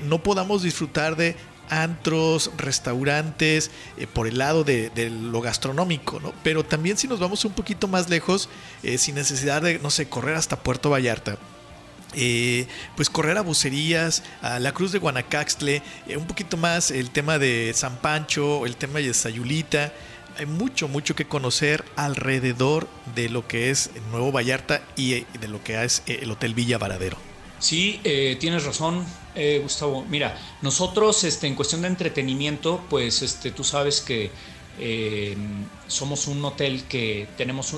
no 0.05 0.23
podamos 0.23 0.63
disfrutar 0.63 1.17
de 1.17 1.35
antros, 1.71 2.51
restaurantes, 2.57 3.71
eh, 3.97 4.07
por 4.07 4.27
el 4.27 4.39
lado 4.39 4.65
de, 4.65 4.91
lo 5.11 5.41
gastronómico, 5.41 6.21
¿no? 6.21 6.33
Pero 6.43 6.65
también 6.65 6.97
si 6.97 7.09
nos 7.09 7.21
vamos 7.21 7.45
un 7.45 7.53
poquito 7.53 7.89
más 7.89 8.09
lejos, 8.09 8.49
eh, 8.83 8.99
sin 8.99 9.15
necesidad 9.15 9.63
de, 9.63 9.79
no 9.79 9.91
sé, 9.91 10.09
correr 10.09 10.37
hasta 10.37 10.63
Puerto 10.63 10.91
Vallarta. 10.91 11.39
Eh, 12.15 12.67
pues 12.97 13.11
correr 13.11 13.37
a 13.37 13.43
Bucerías, 13.43 14.23
a 14.41 14.59
la 14.59 14.73
Cruz 14.73 14.93
de 14.93 14.99
Guanacaxtle, 14.99 15.83
un 16.17 16.27
poquito 16.27 16.57
más 16.57 16.91
el 16.91 17.11
tema 17.11 17.39
de 17.39 17.73
San 17.75 17.97
Pancho, 17.99 18.65
el 18.65 18.77
tema 18.77 18.99
de 19.01 19.13
Sayulita. 19.13 19.93
Hay 20.39 20.47
mucho, 20.47 20.89
mucho 20.89 21.15
que 21.15 21.27
conocer 21.27 21.85
alrededor 21.97 22.89
de 23.15 23.29
lo 23.29 23.47
que 23.47 23.71
es 23.71 23.91
Nuevo 24.11 24.33
Vallarta 24.33 24.81
y 24.97 25.27
de 25.39 25.49
lo 25.49 25.63
que 25.63 25.85
es 25.85 26.03
el 26.07 26.31
Hotel 26.31 26.55
Villa 26.55 26.79
Varadero. 26.79 27.28
Sí, 27.59 28.01
tienes 28.39 28.65
razón. 28.65 29.05
Eh, 29.41 29.61
Gustavo, 29.63 30.05
mira, 30.09 30.37
nosotros 30.63 31.23
este, 31.23 31.47
en 31.47 31.55
cuestión 31.55 31.83
de 31.83 31.89
entretenimiento, 31.89 32.85
pues 32.91 33.23
este, 33.23 33.53
tú 33.53 33.63
sabes 33.63 34.01
que 34.01 34.33
eh, 34.81 35.37
somos 35.87 36.27
un 36.27 36.45
hotel 36.45 36.83
que 36.89 37.29
tenemos 37.37 37.77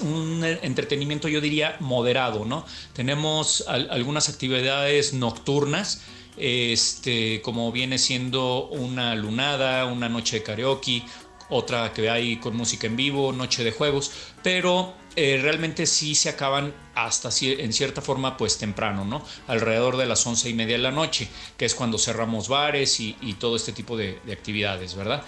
un, 0.00 0.42
entretenimiento, 0.62 1.28
yo 1.28 1.42
diría, 1.42 1.76
moderado, 1.80 2.46
¿no? 2.46 2.64
Tenemos 2.94 3.62
algunas 3.68 4.30
actividades 4.30 5.12
nocturnas, 5.12 6.00
este, 6.38 7.42
como 7.42 7.70
viene 7.72 7.98
siendo 7.98 8.68
una 8.68 9.14
lunada, 9.14 9.84
una 9.84 10.08
noche 10.08 10.38
de 10.38 10.42
karaoke, 10.44 11.02
otra 11.50 11.92
que 11.92 12.08
hay 12.08 12.38
con 12.38 12.56
música 12.56 12.86
en 12.86 12.96
vivo, 12.96 13.34
noche 13.34 13.64
de 13.64 13.72
juegos, 13.72 14.12
pero 14.42 14.94
eh, 15.14 15.38
realmente 15.42 15.84
sí 15.86 16.14
se 16.14 16.30
acaban 16.30 16.72
hasta 16.94 17.28
en 17.42 17.72
cierta 17.72 18.00
forma 18.00 18.38
pues 18.38 18.56
temprano, 18.56 19.04
¿no? 19.04 19.22
Alrededor 19.46 19.98
de 19.98 20.06
las 20.06 20.26
once 20.26 20.48
y 20.48 20.54
media 20.54 20.76
de 20.76 20.82
la 20.82 20.90
noche, 20.90 21.28
que 21.58 21.66
es 21.66 21.74
cuando 21.74 21.98
cerramos 21.98 22.48
bares 22.48 22.98
y, 22.98 23.14
todo 23.38 23.56
este 23.56 23.72
tipo 23.72 23.96
de, 23.96 24.18
actividades, 24.32 24.94
¿verdad? 24.94 25.22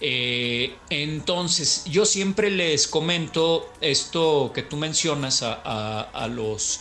Eh, 0.00 0.76
entonces, 0.88 1.84
yo 1.86 2.04
siempre 2.04 2.50
les 2.50 2.86
comento 2.86 3.72
esto 3.80 4.52
que 4.54 4.62
tú 4.62 4.76
mencionas 4.76 5.42
a, 5.42 6.28
los, 6.30 6.80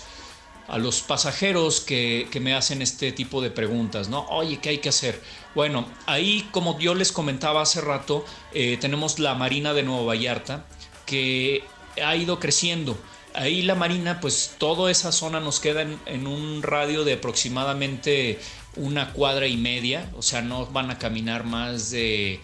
a 0.67 0.77
los 0.77 1.01
pasajeros 1.01 1.81
que, 1.81 2.27
me 2.39 2.53
hacen 2.53 2.83
este 2.83 3.11
tipo 3.11 3.41
de 3.41 3.49
preguntas, 3.49 4.09
¿no? 4.09 4.27
Oye, 4.29 4.59
¿qué 4.59 4.69
hay 4.69 4.77
que 4.77 4.89
hacer? 4.89 5.19
Bueno, 5.55 5.87
ahí 6.05 6.47
como 6.51 6.77
yo 6.77 6.93
les 6.93 7.11
comentaba 7.11 7.63
hace 7.63 7.81
rato, 7.81 8.25
eh, 8.53 8.77
tenemos 8.79 9.17
la 9.17 9.33
Marina 9.33 9.73
de 9.73 9.81
Nueva 9.81 10.03
Vallarta, 10.03 10.65
que 11.05 11.63
ha 12.03 12.15
ido 12.15 12.39
creciendo. 12.39 12.97
Ahí 13.33 13.63
la 13.63 13.75
Marina, 13.75 14.19
pues 14.19 14.55
toda 14.57 14.91
esa 14.91 15.11
zona 15.11 15.39
nos 15.39 15.59
queda 15.59 15.81
en, 15.81 16.27
un 16.27 16.61
radio 16.61 17.03
de 17.03 17.13
aproximadamente 17.13 18.39
una 18.75 19.11
cuadra 19.13 19.47
y 19.47 19.57
media, 19.57 20.09
o 20.15 20.21
sea, 20.21 20.41
no 20.41 20.67
van 20.67 20.91
a 20.91 20.97
caminar 20.97 21.43
más 21.43 21.89
de... 21.89 22.39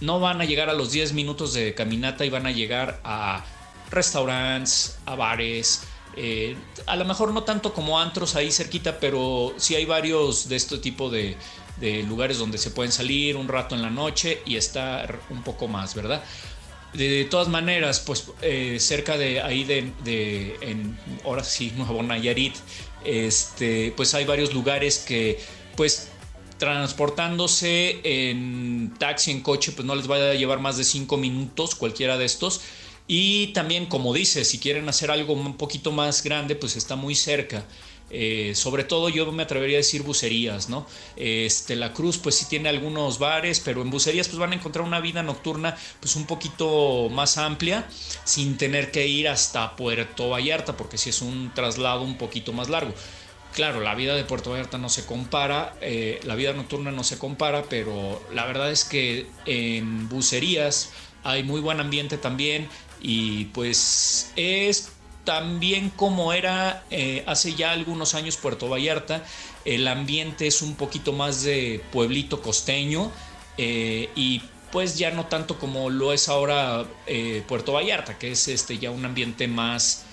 No 0.00 0.20
van 0.20 0.40
a 0.40 0.44
llegar 0.44 0.70
a 0.70 0.74
los 0.74 0.90
10 0.90 1.12
minutos 1.12 1.54
de 1.54 1.74
caminata 1.74 2.24
y 2.24 2.30
van 2.30 2.46
a 2.46 2.50
llegar 2.50 3.00
a 3.04 3.44
restaurantes, 3.90 4.98
a 5.06 5.14
bares, 5.14 5.82
eh, 6.16 6.56
a 6.86 6.96
lo 6.96 7.04
mejor 7.04 7.32
no 7.32 7.42
tanto 7.42 7.72
como 7.72 7.98
antros 7.98 8.36
ahí 8.36 8.52
cerquita, 8.52 9.00
pero 9.00 9.54
sí 9.56 9.74
hay 9.74 9.84
varios 9.84 10.48
de 10.48 10.56
este 10.56 10.78
tipo 10.78 11.10
de, 11.10 11.36
de, 11.78 12.02
lugares 12.04 12.38
donde 12.38 12.58
se 12.58 12.70
pueden 12.70 12.92
salir 12.92 13.36
un 13.36 13.48
rato 13.48 13.74
en 13.74 13.82
la 13.82 13.90
noche 13.90 14.42
y 14.46 14.56
estar 14.56 15.20
un 15.30 15.42
poco 15.42 15.66
más, 15.66 15.94
¿verdad? 15.94 16.22
De 16.94 17.24
todas 17.24 17.48
maneras, 17.48 18.00
pues 18.00 18.26
eh, 18.40 18.76
cerca 18.78 19.18
de 19.18 19.40
ahí 19.40 19.64
de, 19.64 20.56
en, 20.60 20.96
ahora 21.24 21.42
sí, 21.42 21.72
Nuevo 21.76 22.02
Nayarit, 22.02 22.54
este, 23.04 23.92
pues 23.96 24.14
hay 24.14 24.24
varios 24.24 24.54
lugares 24.54 24.98
que, 24.98 25.40
pues 25.76 26.08
transportándose 26.58 28.00
en 28.04 28.94
taxi, 28.98 29.32
en 29.32 29.40
coche, 29.40 29.72
pues 29.72 29.84
no 29.84 29.94
les 29.96 30.08
va 30.08 30.16
a 30.16 30.34
llevar 30.34 30.60
más 30.60 30.76
de 30.76 30.84
cinco 30.84 31.16
minutos 31.16 31.74
cualquiera 31.74 32.16
de 32.16 32.26
estos. 32.26 32.60
Y 33.06 33.48
también, 33.48 33.86
como 33.86 34.14
dice, 34.14 34.44
si 34.44 34.58
quieren 34.58 34.88
hacer 34.88 35.10
algo 35.10 35.34
un 35.34 35.56
poquito 35.56 35.92
más 35.92 36.22
grande, 36.22 36.54
pues 36.54 36.76
está 36.76 36.96
muy 36.96 37.14
cerca. 37.14 37.66
Eh, 38.16 38.54
sobre 38.54 38.84
todo 38.84 39.08
yo 39.08 39.30
me 39.32 39.42
atrevería 39.42 39.76
a 39.76 39.78
decir 39.78 40.04
bucerías, 40.04 40.68
¿no? 40.68 40.86
Este, 41.16 41.74
la 41.74 41.92
Cruz 41.92 42.16
pues 42.18 42.36
sí 42.36 42.46
tiene 42.48 42.68
algunos 42.68 43.18
bares, 43.18 43.58
pero 43.58 43.82
en 43.82 43.90
bucerías 43.90 44.28
pues 44.28 44.38
van 44.38 44.52
a 44.52 44.54
encontrar 44.54 44.84
una 44.84 45.00
vida 45.00 45.24
nocturna 45.24 45.76
pues 45.98 46.14
un 46.14 46.24
poquito 46.24 47.08
más 47.10 47.38
amplia, 47.38 47.88
sin 48.22 48.56
tener 48.56 48.92
que 48.92 49.08
ir 49.08 49.26
hasta 49.26 49.74
Puerto 49.74 50.28
Vallarta, 50.28 50.76
porque 50.76 50.96
sí 50.96 51.10
es 51.10 51.22
un 51.22 51.50
traslado 51.54 52.02
un 52.02 52.16
poquito 52.16 52.52
más 52.52 52.68
largo. 52.68 52.94
Claro, 53.52 53.80
la 53.80 53.96
vida 53.96 54.14
de 54.14 54.22
Puerto 54.22 54.50
Vallarta 54.50 54.78
no 54.78 54.88
se 54.88 55.04
compara, 55.04 55.74
eh, 55.80 56.20
la 56.22 56.36
vida 56.36 56.52
nocturna 56.52 56.92
no 56.92 57.02
se 57.02 57.18
compara, 57.18 57.64
pero 57.68 58.22
la 58.32 58.46
verdad 58.46 58.70
es 58.70 58.84
que 58.84 59.26
en 59.44 60.08
bucerías 60.08 60.90
hay 61.24 61.42
muy 61.42 61.60
buen 61.60 61.80
ambiente 61.80 62.16
también 62.16 62.68
y 63.00 63.46
pues 63.46 64.30
es 64.36 64.92
también 65.24 65.90
como 65.90 66.32
era 66.32 66.84
eh, 66.90 67.24
hace 67.26 67.54
ya 67.54 67.72
algunos 67.72 68.14
años 68.14 68.36
Puerto 68.36 68.68
Vallarta, 68.68 69.24
el 69.64 69.88
ambiente 69.88 70.46
es 70.46 70.62
un 70.62 70.76
poquito 70.76 71.12
más 71.12 71.42
de 71.42 71.82
pueblito 71.92 72.42
costeño 72.42 73.10
eh, 73.56 74.10
y 74.14 74.42
pues 74.70 74.98
ya 74.98 75.10
no 75.10 75.26
tanto 75.26 75.58
como 75.58 75.88
lo 75.88 76.12
es 76.12 76.28
ahora 76.28 76.84
eh, 77.06 77.42
Puerto 77.48 77.72
Vallarta, 77.72 78.18
que 78.18 78.32
es 78.32 78.48
este 78.48 78.78
ya 78.78 78.90
un 78.90 79.04
ambiente 79.04 79.48
más 79.48 80.04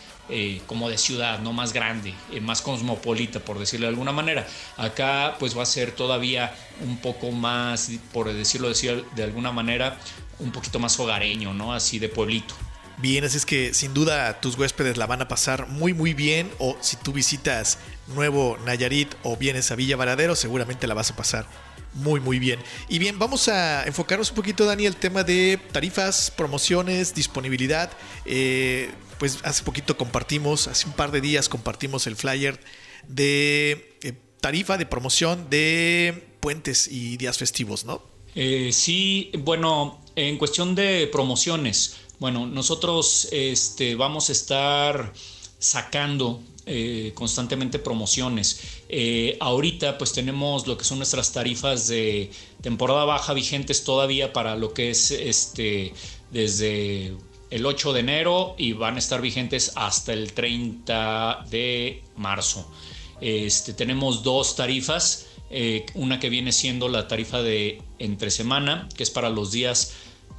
como 0.65 0.89
de 0.89 0.97
ciudad, 0.97 1.39
no 1.39 1.51
más 1.51 1.73
grande, 1.73 2.13
más 2.39 2.61
cosmopolita, 2.61 3.41
por 3.41 3.59
decirlo 3.59 3.87
de 3.87 3.89
alguna 3.89 4.13
manera. 4.13 4.47
Acá 4.77 5.35
pues 5.37 5.57
va 5.57 5.63
a 5.63 5.65
ser 5.65 5.91
todavía 5.91 6.55
un 6.79 6.99
poco 6.99 7.31
más, 7.31 7.91
por 8.13 8.31
decirlo 8.31 8.69
de 8.69 9.23
alguna 9.23 9.51
manera, 9.51 9.99
un 10.39 10.53
poquito 10.53 10.79
más 10.79 10.97
hogareño, 11.01 11.53
¿no? 11.53 11.73
Así 11.73 11.99
de 11.99 12.07
pueblito. 12.07 12.55
Bien, 13.01 13.23
así 13.23 13.37
es 13.37 13.45
que 13.45 13.73
sin 13.73 13.93
duda 13.93 14.39
tus 14.41 14.55
huéspedes 14.57 14.97
la 14.97 15.07
van 15.07 15.21
a 15.21 15.27
pasar 15.27 15.67
muy 15.67 15.93
muy 15.93 16.13
bien 16.13 16.51
o 16.59 16.77
si 16.81 16.97
tú 16.97 17.13
visitas 17.13 17.79
Nuevo 18.13 18.59
Nayarit 18.65 19.15
o 19.23 19.35
vienes 19.37 19.71
a 19.71 19.75
Villa 19.75 19.95
Varadero 19.95 20.35
seguramente 20.35 20.85
la 20.85 20.93
vas 20.93 21.09
a 21.09 21.15
pasar 21.15 21.47
muy 21.93 22.19
muy 22.19 22.39
bien. 22.39 22.59
Y 22.89 22.99
bien, 22.99 23.19
vamos 23.19 23.47
a 23.47 23.85
enfocarnos 23.85 24.29
un 24.29 24.35
poquito 24.35 24.65
Dani 24.65 24.85
el 24.85 24.95
tema 24.95 25.23
de 25.23 25.59
tarifas, 25.71 26.31
promociones, 26.31 27.13
disponibilidad. 27.13 27.91
Eh, 28.25 28.91
pues 29.17 29.39
hace 29.43 29.63
poquito 29.63 29.97
compartimos, 29.97 30.67
hace 30.67 30.87
un 30.87 30.93
par 30.93 31.11
de 31.11 31.21
días 31.21 31.49
compartimos 31.49 32.07
el 32.07 32.15
flyer 32.15 32.59
de 33.07 33.97
eh, 34.03 34.13
tarifa 34.39 34.77
de 34.77 34.85
promoción 34.85 35.49
de 35.49 36.35
puentes 36.39 36.87
y 36.87 37.17
días 37.17 37.37
festivos, 37.37 37.85
¿no? 37.85 38.01
Eh, 38.33 38.69
sí, 38.71 39.31
bueno, 39.39 40.01
en 40.15 40.37
cuestión 40.37 40.73
de 40.73 41.07
promociones, 41.11 41.97
bueno, 42.21 42.45
nosotros 42.45 43.29
este, 43.31 43.95
vamos 43.95 44.29
a 44.29 44.33
estar 44.33 45.11
sacando 45.57 46.39
eh, 46.67 47.13
constantemente 47.15 47.79
promociones. 47.79 48.61
Eh, 48.89 49.37
ahorita 49.39 49.97
pues 49.97 50.13
tenemos 50.13 50.67
lo 50.67 50.77
que 50.77 50.83
son 50.83 50.99
nuestras 50.99 51.33
tarifas 51.33 51.87
de 51.87 52.29
temporada 52.61 53.05
baja 53.05 53.33
vigentes 53.33 53.83
todavía 53.83 54.33
para 54.33 54.55
lo 54.55 54.71
que 54.71 54.91
es 54.91 55.09
este 55.09 55.93
desde 56.29 57.17
el 57.49 57.65
8 57.65 57.91
de 57.93 57.99
enero 58.01 58.53
y 58.55 58.73
van 58.73 58.97
a 58.97 58.99
estar 58.99 59.19
vigentes 59.19 59.71
hasta 59.73 60.13
el 60.13 60.33
30 60.33 61.47
de 61.49 62.03
marzo. 62.17 62.71
Este, 63.19 63.73
tenemos 63.73 64.21
dos 64.21 64.55
tarifas, 64.55 65.25
eh, 65.49 65.87
una 65.95 66.19
que 66.19 66.29
viene 66.29 66.51
siendo 66.51 66.87
la 66.87 67.07
tarifa 67.07 67.41
de 67.41 67.81
entre 67.97 68.29
semana, 68.29 68.87
que 68.95 69.01
es 69.01 69.09
para 69.09 69.31
los 69.31 69.51
días 69.51 69.93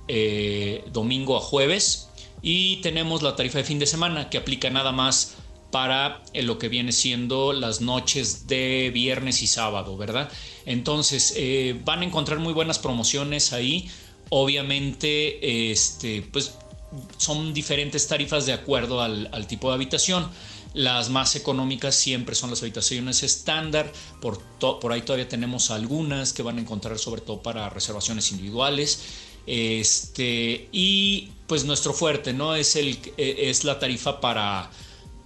eh, 0.09 0.85
domingo 0.93 1.37
a 1.37 1.41
jueves. 1.41 2.09
Y 2.43 2.77
tenemos 2.77 3.23
la 3.23 3.37
tarifa 3.37 3.59
de 3.59 3.65
fin 3.65 3.79
de 3.79 3.87
semana 3.87 4.29
que 4.29 4.39
aplica 4.39 4.69
nada 4.71 4.93
más 4.93 5.37
para 5.71 6.23
eh, 6.35 6.43
lo 6.43 6.59
que 6.59 6.69
viene 6.69 6.93
siendo 6.93 7.53
las 7.53 7.81
noches 7.81 8.47
de 8.47 8.91
viernes 8.93 9.43
y 9.43 9.47
sábado, 9.47 9.97
¿verdad? 9.97 10.31
Entonces 10.67 11.35
eh, 11.37 11.81
van 11.85 12.01
a 12.01 12.05
encontrar 12.05 12.41
muy 12.41 12.53
buenas 12.53 12.79
promociones 12.79 13.53
ahí 13.53 13.89
obviamente, 14.35 15.71
este, 15.71 16.23
pues 16.23 16.55
son 17.19 17.53
diferentes 17.53 18.09
tarifas 18.09 18.47
de 18.47 18.55
acuerdo 18.55 19.03
al, 19.03 19.47
tipo 19.47 19.69
de 19.69 19.75
habitación. 19.75 20.27
Las 20.73 21.11
más 21.11 21.37
económicas 21.37 21.95
siempre 21.95 22.35
son 22.35 22.49
las 22.49 22.63
habitaciones 22.63 23.23
estándar, 23.23 23.93
por, 24.23 24.41
por 24.59 24.91
ahí 24.91 25.03
todavía 25.03 25.29
tenemos 25.29 25.71
algunas 25.71 26.33
que 26.33 26.43
van 26.43 26.57
a 26.57 26.63
encontrar 26.63 26.99
sobre 26.99 27.21
todo 27.21 27.43
para 27.43 27.69
reservaciones 27.69 28.31
individuales. 28.33 29.03
Este, 29.47 30.69
y 30.73 31.31
pues 31.47 31.65
nuestro 31.65 31.93
fuerte, 31.93 32.33
¿no? 32.33 32.55
Es, 32.55 32.77
el, 32.77 32.99
es 33.17 33.65
la 33.65 33.79
tarifa 33.79 34.21
para, 34.21 34.71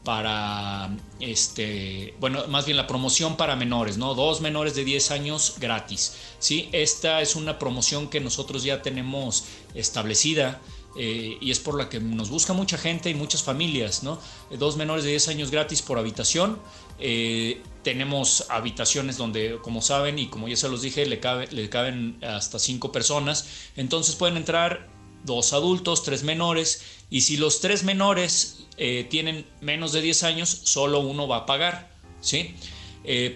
para, 0.05 0.97
este, 1.21 2.15
bueno, 2.21 2.47
más 2.49 2.65
bien 2.65 2.77
la 2.77 2.87
promoción 2.87 3.37
para 3.37 3.57
menores, 3.57 3.99
¿no? 3.99 4.15
Dos 4.15 4.41
menores 4.41 4.75
de 4.75 4.85
10 4.85 5.11
años 5.11 5.55
gratis, 5.59 6.15
¿sí? 6.39 6.69
Esta 6.73 7.21
es 7.21 7.37
una 7.37 7.59
promoción 7.59 8.09
que 8.09 8.21
nosotros 8.21 8.63
ya 8.63 8.83
tenemos 8.83 9.45
establecida 9.75 10.61
eh, 10.99 11.37
y 11.41 11.51
es 11.51 11.61
por 11.61 11.77
la 11.77 11.89
que 11.89 12.01
nos 12.01 12.31
busca 12.31 12.53
mucha 12.53 12.79
gente 12.79 13.11
y 13.11 13.15
muchas 13.15 13.43
familias, 13.43 14.03
¿no? 14.03 14.19
Dos 14.59 14.77
menores 14.77 15.05
de 15.05 15.11
10 15.11 15.29
años 15.29 15.51
gratis 15.51 15.83
por 15.83 15.99
habitación. 15.99 16.59
Eh, 16.99 17.63
tenemos 17.83 18.47
habitaciones 18.49 19.19
donde, 19.19 19.59
como 19.63 19.83
saben 19.83 20.19
y 20.19 20.29
como 20.29 20.49
ya 20.49 20.57
se 20.57 20.69
los 20.69 20.83
dije, 20.83 21.05
le, 21.05 21.21
le 21.51 21.69
caben 21.69 22.19
hasta 22.25 22.59
cinco 22.59 22.93
personas. 22.93 23.47
Entonces 23.77 24.15
pueden 24.15 24.37
entrar 24.37 24.89
dos 25.25 25.53
adultos, 25.53 26.03
tres 26.03 26.23
menores. 26.23 26.83
Y 27.11 27.21
si 27.21 27.37
los 27.37 27.61
tres 27.61 27.85
menores 27.85 28.67
eh, 28.79 29.07
tienen 29.11 29.47
menos 29.61 29.93
de 29.93 30.01
10 30.01 30.23
años, 30.23 30.49
solo 30.49 31.01
uno 31.01 31.29
va 31.29 31.39
a 31.39 31.47
pagar. 31.47 31.95
¿sí? 32.21 32.55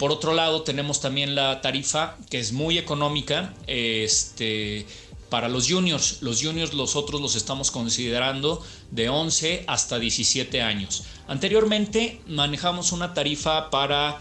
por 0.00 0.10
otro 0.10 0.34
lado, 0.34 0.62
tenemos 0.62 1.00
también 1.00 1.36
la 1.36 1.60
tarifa 1.60 2.16
que 2.28 2.40
es 2.40 2.52
muy 2.52 2.76
económica. 2.76 3.54
Este 3.68 4.84
para 5.30 5.48
los 5.48 5.70
juniors. 5.70 6.18
Los 6.20 6.42
juniors 6.42 6.74
nosotros 6.74 7.20
los 7.20 7.36
estamos 7.36 7.70
considerando 7.70 8.62
de 8.90 9.08
11 9.08 9.64
hasta 9.66 9.98
17 9.98 10.60
años. 10.60 11.04
Anteriormente 11.28 12.20
manejamos 12.26 12.92
una 12.92 13.14
tarifa 13.14 13.70
para 13.70 14.20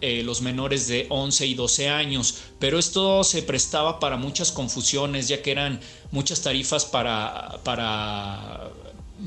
eh, 0.00 0.22
los 0.22 0.42
menores 0.42 0.86
de 0.86 1.06
11 1.08 1.46
y 1.46 1.54
12 1.54 1.88
años, 1.88 2.38
pero 2.58 2.78
esto 2.78 3.24
se 3.24 3.42
prestaba 3.42 3.98
para 3.98 4.16
muchas 4.16 4.52
confusiones, 4.52 5.28
ya 5.28 5.42
que 5.42 5.50
eran 5.50 5.80
muchas 6.10 6.42
tarifas 6.42 6.84
para, 6.84 7.58
para, 7.64 8.70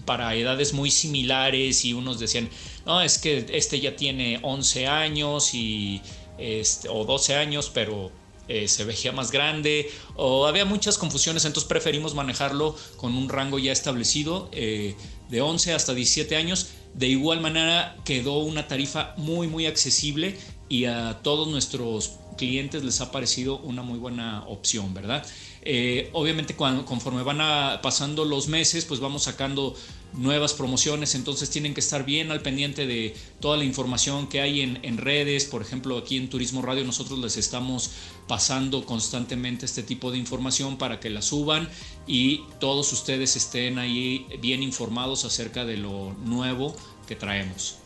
para 0.06 0.36
edades 0.36 0.74
muy 0.74 0.92
similares 0.92 1.84
y 1.84 1.94
unos 1.94 2.20
decían, 2.20 2.50
no, 2.86 3.02
es 3.02 3.18
que 3.18 3.46
este 3.52 3.80
ya 3.80 3.96
tiene 3.96 4.40
11 4.44 4.88
años 4.88 5.54
y, 5.54 6.02
este, 6.38 6.90
o 6.90 7.06
12 7.06 7.36
años, 7.36 7.70
pero 7.74 8.12
eh, 8.52 8.68
se 8.68 8.84
veía 8.84 9.14
más 9.14 9.32
grande 9.32 9.90
o 10.16 10.46
había 10.46 10.66
muchas 10.66 10.98
confusiones, 10.98 11.46
entonces 11.46 11.70
preferimos 11.70 12.16
manejarlo 12.16 12.76
con 12.98 13.16
un 13.16 13.30
rango 13.30 13.60
ya 13.60 13.72
establecido 13.72 14.50
eh, 14.52 14.96
de 15.30 15.40
11 15.40 15.74
hasta 15.74 15.94
17 15.94 16.36
años. 16.36 16.72
De 16.94 17.08
igual 17.08 17.40
manera 17.40 17.96
quedó 18.04 18.40
una 18.40 18.68
tarifa 18.68 19.14
muy 19.16 19.48
muy 19.48 19.68
accesible 19.68 20.36
y 20.68 20.84
a 20.84 21.20
todos 21.24 21.48
nuestros 21.48 22.18
clientes 22.38 22.84
les 22.84 23.02
ha 23.02 23.12
parecido 23.12 23.60
una 23.60 23.82
muy 23.82 24.00
buena 24.00 24.46
opción, 24.48 24.94
¿verdad? 24.94 25.26
Eh, 25.64 26.10
obviamente 26.14 26.56
cuando, 26.56 26.86
conforme 26.86 27.24
van 27.24 27.82
pasando 27.82 28.26
los 28.26 28.48
meses, 28.48 28.86
pues 28.86 29.00
vamos 29.00 29.24
sacando 29.24 29.76
nuevas 30.14 30.54
promociones, 30.54 31.16
entonces 31.16 31.50
tienen 31.50 31.74
que 31.74 31.80
estar 31.80 32.06
bien 32.06 32.32
al 32.32 32.42
pendiente 32.42 32.86
de 32.86 33.16
toda 33.40 33.58
la 33.58 33.64
información 33.64 34.28
que 34.28 34.42
hay 34.42 34.62
en, 34.62 34.98
redes, 34.98 35.46
por 35.46 35.62
ejemplo 35.62 35.98
aquí 35.98 36.18
en 36.18 36.30
Turismo 36.30 36.62
Radio 36.62 36.84
nosotros 36.84 37.20
les 37.20 37.38
estamos 37.38 37.92
pasando 38.28 38.86
constantemente 38.86 39.66
este 39.66 39.84
tipo 39.84 40.12
de 40.12 40.18
información 40.18 40.78
para 40.78 41.00
que 41.00 41.10
la 41.10 41.22
suban 41.22 41.70
y 42.08 42.42
todos 42.60 42.92
ustedes 42.92 43.36
estén 43.36 43.80
ahí 43.80 44.28
bien 44.42 44.64
informados 44.64 45.24
acerca 45.24 45.64
de 45.64 45.78
lo 45.78 46.14
nuevo 46.26 46.76
que 47.08 47.16
traemos. 47.16 47.78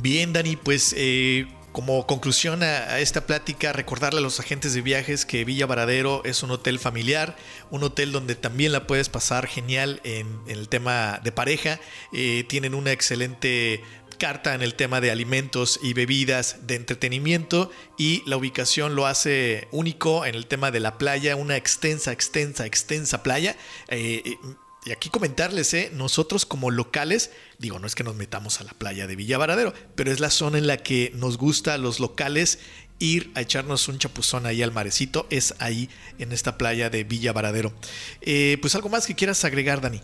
Bien, 0.00 0.32
Dani, 0.32 0.56
pues 0.56 0.94
eh, 0.96 1.46
como 1.72 2.06
conclusión 2.06 2.62
a, 2.62 2.98
esta 2.98 3.26
plática, 3.26 3.72
recordarle 3.72 4.18
a 4.18 4.22
los 4.22 4.40
agentes 4.40 4.74
de 4.74 4.82
viajes 4.82 5.24
que 5.24 5.44
Villa 5.44 5.66
Varadero 5.66 6.22
es 6.24 6.42
un 6.42 6.50
hotel 6.50 6.78
familiar, 6.78 7.36
un 7.70 7.82
hotel 7.84 8.12
donde 8.12 8.34
también 8.34 8.72
la 8.72 8.86
puedes 8.86 9.08
pasar 9.08 9.46
genial 9.46 10.00
en, 10.04 10.40
el 10.46 10.68
tema 10.68 11.20
de 11.22 11.32
pareja. 11.32 11.80
Eh, 12.12 12.44
tienen 12.48 12.74
una 12.74 12.92
excelente 12.92 13.82
carta 14.18 14.54
en 14.54 14.62
el 14.62 14.74
tema 14.74 15.00
de 15.00 15.10
alimentos 15.10 15.80
y 15.82 15.94
bebidas 15.94 16.66
de 16.66 16.74
entretenimiento 16.74 17.70
y 17.96 18.22
la 18.26 18.36
ubicación 18.36 18.94
lo 18.94 19.06
hace 19.06 19.66
único 19.72 20.26
en 20.26 20.34
el 20.34 20.46
tema 20.46 20.70
de 20.70 20.80
la 20.80 20.98
playa, 20.98 21.36
una 21.36 21.56
extensa, 21.56 22.12
extensa, 22.12 22.66
extensa 22.66 23.22
playa. 23.22 23.56
Eh, 23.88 24.36
y 24.84 24.92
aquí 24.92 25.10
comentarles, 25.10 25.74
¿eh? 25.74 25.90
nosotros 25.92 26.46
como 26.46 26.70
locales, 26.70 27.30
digo, 27.58 27.78
no 27.78 27.86
es 27.86 27.94
que 27.94 28.04
nos 28.04 28.14
metamos 28.14 28.60
a 28.60 28.64
la 28.64 28.72
playa 28.72 29.06
de 29.06 29.14
Villa 29.14 29.36
Varadero, 29.36 29.74
pero 29.94 30.10
es 30.10 30.20
la 30.20 30.30
zona 30.30 30.56
en 30.56 30.66
la 30.66 30.78
que 30.78 31.12
nos 31.14 31.36
gusta 31.36 31.74
a 31.74 31.78
los 31.78 32.00
locales 32.00 32.58
ir 32.98 33.30
a 33.34 33.42
echarnos 33.42 33.88
un 33.88 33.98
chapuzón 33.98 34.46
ahí 34.46 34.62
al 34.62 34.72
marecito, 34.72 35.26
es 35.30 35.54
ahí 35.58 35.90
en 36.18 36.32
esta 36.32 36.56
playa 36.56 36.88
de 36.88 37.04
Villa 37.04 37.32
Varadero. 37.32 37.72
Eh, 38.22 38.56
pues 38.60 38.74
algo 38.74 38.88
más 38.88 39.06
que 39.06 39.14
quieras 39.14 39.44
agregar, 39.44 39.80
Dani. 39.80 40.00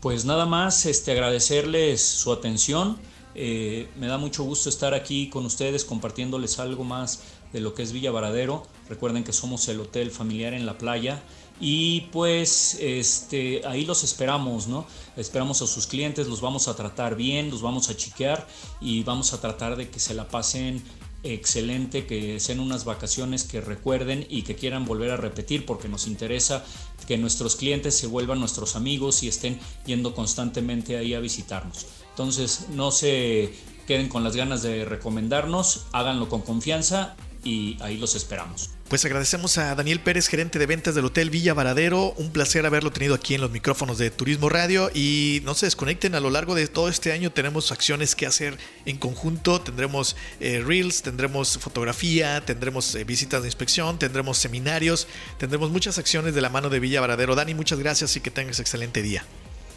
Pues 0.00 0.24
nada 0.24 0.46
más, 0.46 0.86
este, 0.86 1.12
agradecerles 1.12 2.02
su 2.02 2.32
atención. 2.32 2.98
Eh, 3.34 3.88
me 3.96 4.06
da 4.06 4.18
mucho 4.18 4.42
gusto 4.44 4.68
estar 4.68 4.94
aquí 4.94 5.28
con 5.28 5.44
ustedes 5.44 5.84
compartiéndoles 5.84 6.58
algo 6.58 6.84
más 6.84 7.20
de 7.52 7.60
lo 7.60 7.74
que 7.74 7.82
es 7.82 7.92
Villa 7.92 8.10
Varadero. 8.10 8.66
Recuerden 8.88 9.24
que 9.24 9.32
somos 9.32 9.68
el 9.68 9.80
hotel 9.80 10.10
familiar 10.10 10.54
en 10.54 10.66
la 10.66 10.78
playa 10.78 11.22
y 11.60 12.02
pues 12.12 12.76
este, 12.80 13.62
ahí 13.66 13.84
los 13.84 14.04
esperamos, 14.04 14.68
¿no? 14.68 14.86
Esperamos 15.16 15.62
a 15.62 15.66
sus 15.66 15.86
clientes, 15.86 16.26
los 16.26 16.40
vamos 16.40 16.68
a 16.68 16.76
tratar 16.76 17.16
bien, 17.16 17.50
los 17.50 17.62
vamos 17.62 17.88
a 17.88 17.96
chiquear 17.96 18.46
y 18.80 19.02
vamos 19.02 19.32
a 19.32 19.40
tratar 19.40 19.76
de 19.76 19.88
que 19.88 19.98
se 19.98 20.14
la 20.14 20.28
pasen 20.28 20.82
excelente, 21.22 22.06
que 22.06 22.38
sean 22.40 22.60
unas 22.60 22.84
vacaciones 22.84 23.44
que 23.44 23.60
recuerden 23.60 24.26
y 24.28 24.42
que 24.42 24.54
quieran 24.54 24.84
volver 24.84 25.10
a 25.10 25.16
repetir 25.16 25.66
porque 25.66 25.88
nos 25.88 26.06
interesa 26.06 26.64
que 27.06 27.18
nuestros 27.18 27.56
clientes 27.56 27.96
se 27.96 28.06
vuelvan 28.06 28.40
nuestros 28.40 28.76
amigos 28.76 29.22
y 29.22 29.28
estén 29.28 29.58
yendo 29.86 30.14
constantemente 30.14 30.96
ahí 30.96 31.14
a 31.14 31.20
visitarnos. 31.20 31.86
Entonces 32.10 32.66
no 32.70 32.90
se 32.90 33.54
queden 33.86 34.08
con 34.08 34.24
las 34.24 34.36
ganas 34.36 34.62
de 34.62 34.84
recomendarnos, 34.84 35.86
háganlo 35.92 36.28
con 36.28 36.42
confianza 36.42 37.16
y 37.44 37.76
ahí 37.80 37.96
los 37.96 38.14
esperamos. 38.14 38.75
Pues 38.88 39.04
agradecemos 39.04 39.58
a 39.58 39.74
Daniel 39.74 39.98
Pérez, 39.98 40.28
gerente 40.28 40.60
de 40.60 40.66
ventas 40.66 40.94
del 40.94 41.06
Hotel 41.06 41.28
Villa 41.28 41.54
Varadero. 41.54 42.14
Un 42.18 42.30
placer 42.30 42.64
haberlo 42.66 42.92
tenido 42.92 43.16
aquí 43.16 43.34
en 43.34 43.40
los 43.40 43.50
micrófonos 43.50 43.98
de 43.98 44.12
Turismo 44.12 44.48
Radio. 44.48 44.92
Y 44.94 45.40
no 45.42 45.54
se 45.54 45.66
desconecten, 45.66 46.14
a 46.14 46.20
lo 46.20 46.30
largo 46.30 46.54
de 46.54 46.68
todo 46.68 46.88
este 46.88 47.10
año 47.10 47.32
tenemos 47.32 47.72
acciones 47.72 48.14
que 48.14 48.26
hacer 48.26 48.56
en 48.84 48.96
conjunto. 48.96 49.60
Tendremos 49.60 50.14
eh, 50.38 50.62
reels, 50.64 51.02
tendremos 51.02 51.58
fotografía, 51.58 52.44
tendremos 52.46 52.94
eh, 52.94 53.02
visitas 53.02 53.42
de 53.42 53.48
inspección, 53.48 53.98
tendremos 53.98 54.38
seminarios, 54.38 55.08
tendremos 55.36 55.70
muchas 55.70 55.98
acciones 55.98 56.36
de 56.36 56.40
la 56.40 56.48
mano 56.48 56.70
de 56.70 56.78
Villa 56.78 57.00
Varadero. 57.00 57.34
Dani, 57.34 57.54
muchas 57.54 57.80
gracias 57.80 58.14
y 58.14 58.20
que 58.20 58.30
tengas 58.30 58.60
excelente 58.60 59.02
día. 59.02 59.24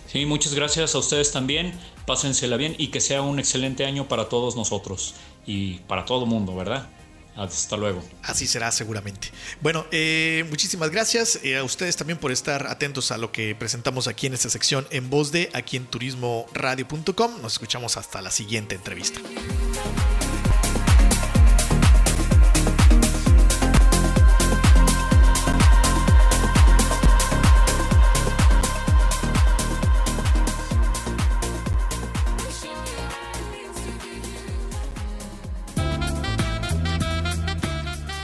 Sí, 0.05 0.27
muchas 0.27 0.53
gracias 0.53 0.93
a 0.93 0.99
ustedes 0.99 1.31
también. 1.31 1.73
Pásensela 2.05 2.57
bien 2.57 2.75
y 2.77 2.89
que 2.89 3.01
sea 3.01 3.23
un 3.23 3.39
excelente 3.39 3.85
año 3.85 4.07
para 4.07 4.29
todos 4.29 4.55
nosotros 4.55 5.15
y 5.47 5.79
para 5.87 6.05
todo 6.05 6.25
el 6.25 6.29
mundo, 6.29 6.55
¿verdad? 6.55 6.89
Hasta 7.39 7.77
luego. 7.77 8.03
Así 8.23 8.47
será 8.47 8.71
seguramente. 8.71 9.29
Bueno, 9.61 9.85
eh, 9.91 10.45
muchísimas 10.49 10.89
gracias 10.89 11.39
eh, 11.43 11.57
a 11.57 11.63
ustedes 11.63 11.95
también 11.95 12.19
por 12.19 12.31
estar 12.33 12.67
atentos 12.67 13.11
a 13.11 13.17
lo 13.17 13.31
que 13.31 13.55
presentamos 13.55 14.07
aquí 14.07 14.27
en 14.27 14.33
esta 14.33 14.49
sección 14.49 14.85
en 14.91 15.09
voz 15.09 15.31
de 15.31 15.49
aquí 15.53 15.77
en 15.77 15.85
turismoradio.com. 15.85 17.41
Nos 17.41 17.53
escuchamos 17.53 17.95
hasta 17.95 18.21
la 18.21 18.31
siguiente 18.31 18.75
entrevista. 18.75 19.21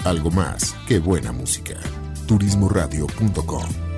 Algo 0.06 0.30
más 0.30 0.76
que 0.88 1.00
buena 1.00 1.32
música. 1.32 1.74
Turismoradio.com 2.28 3.95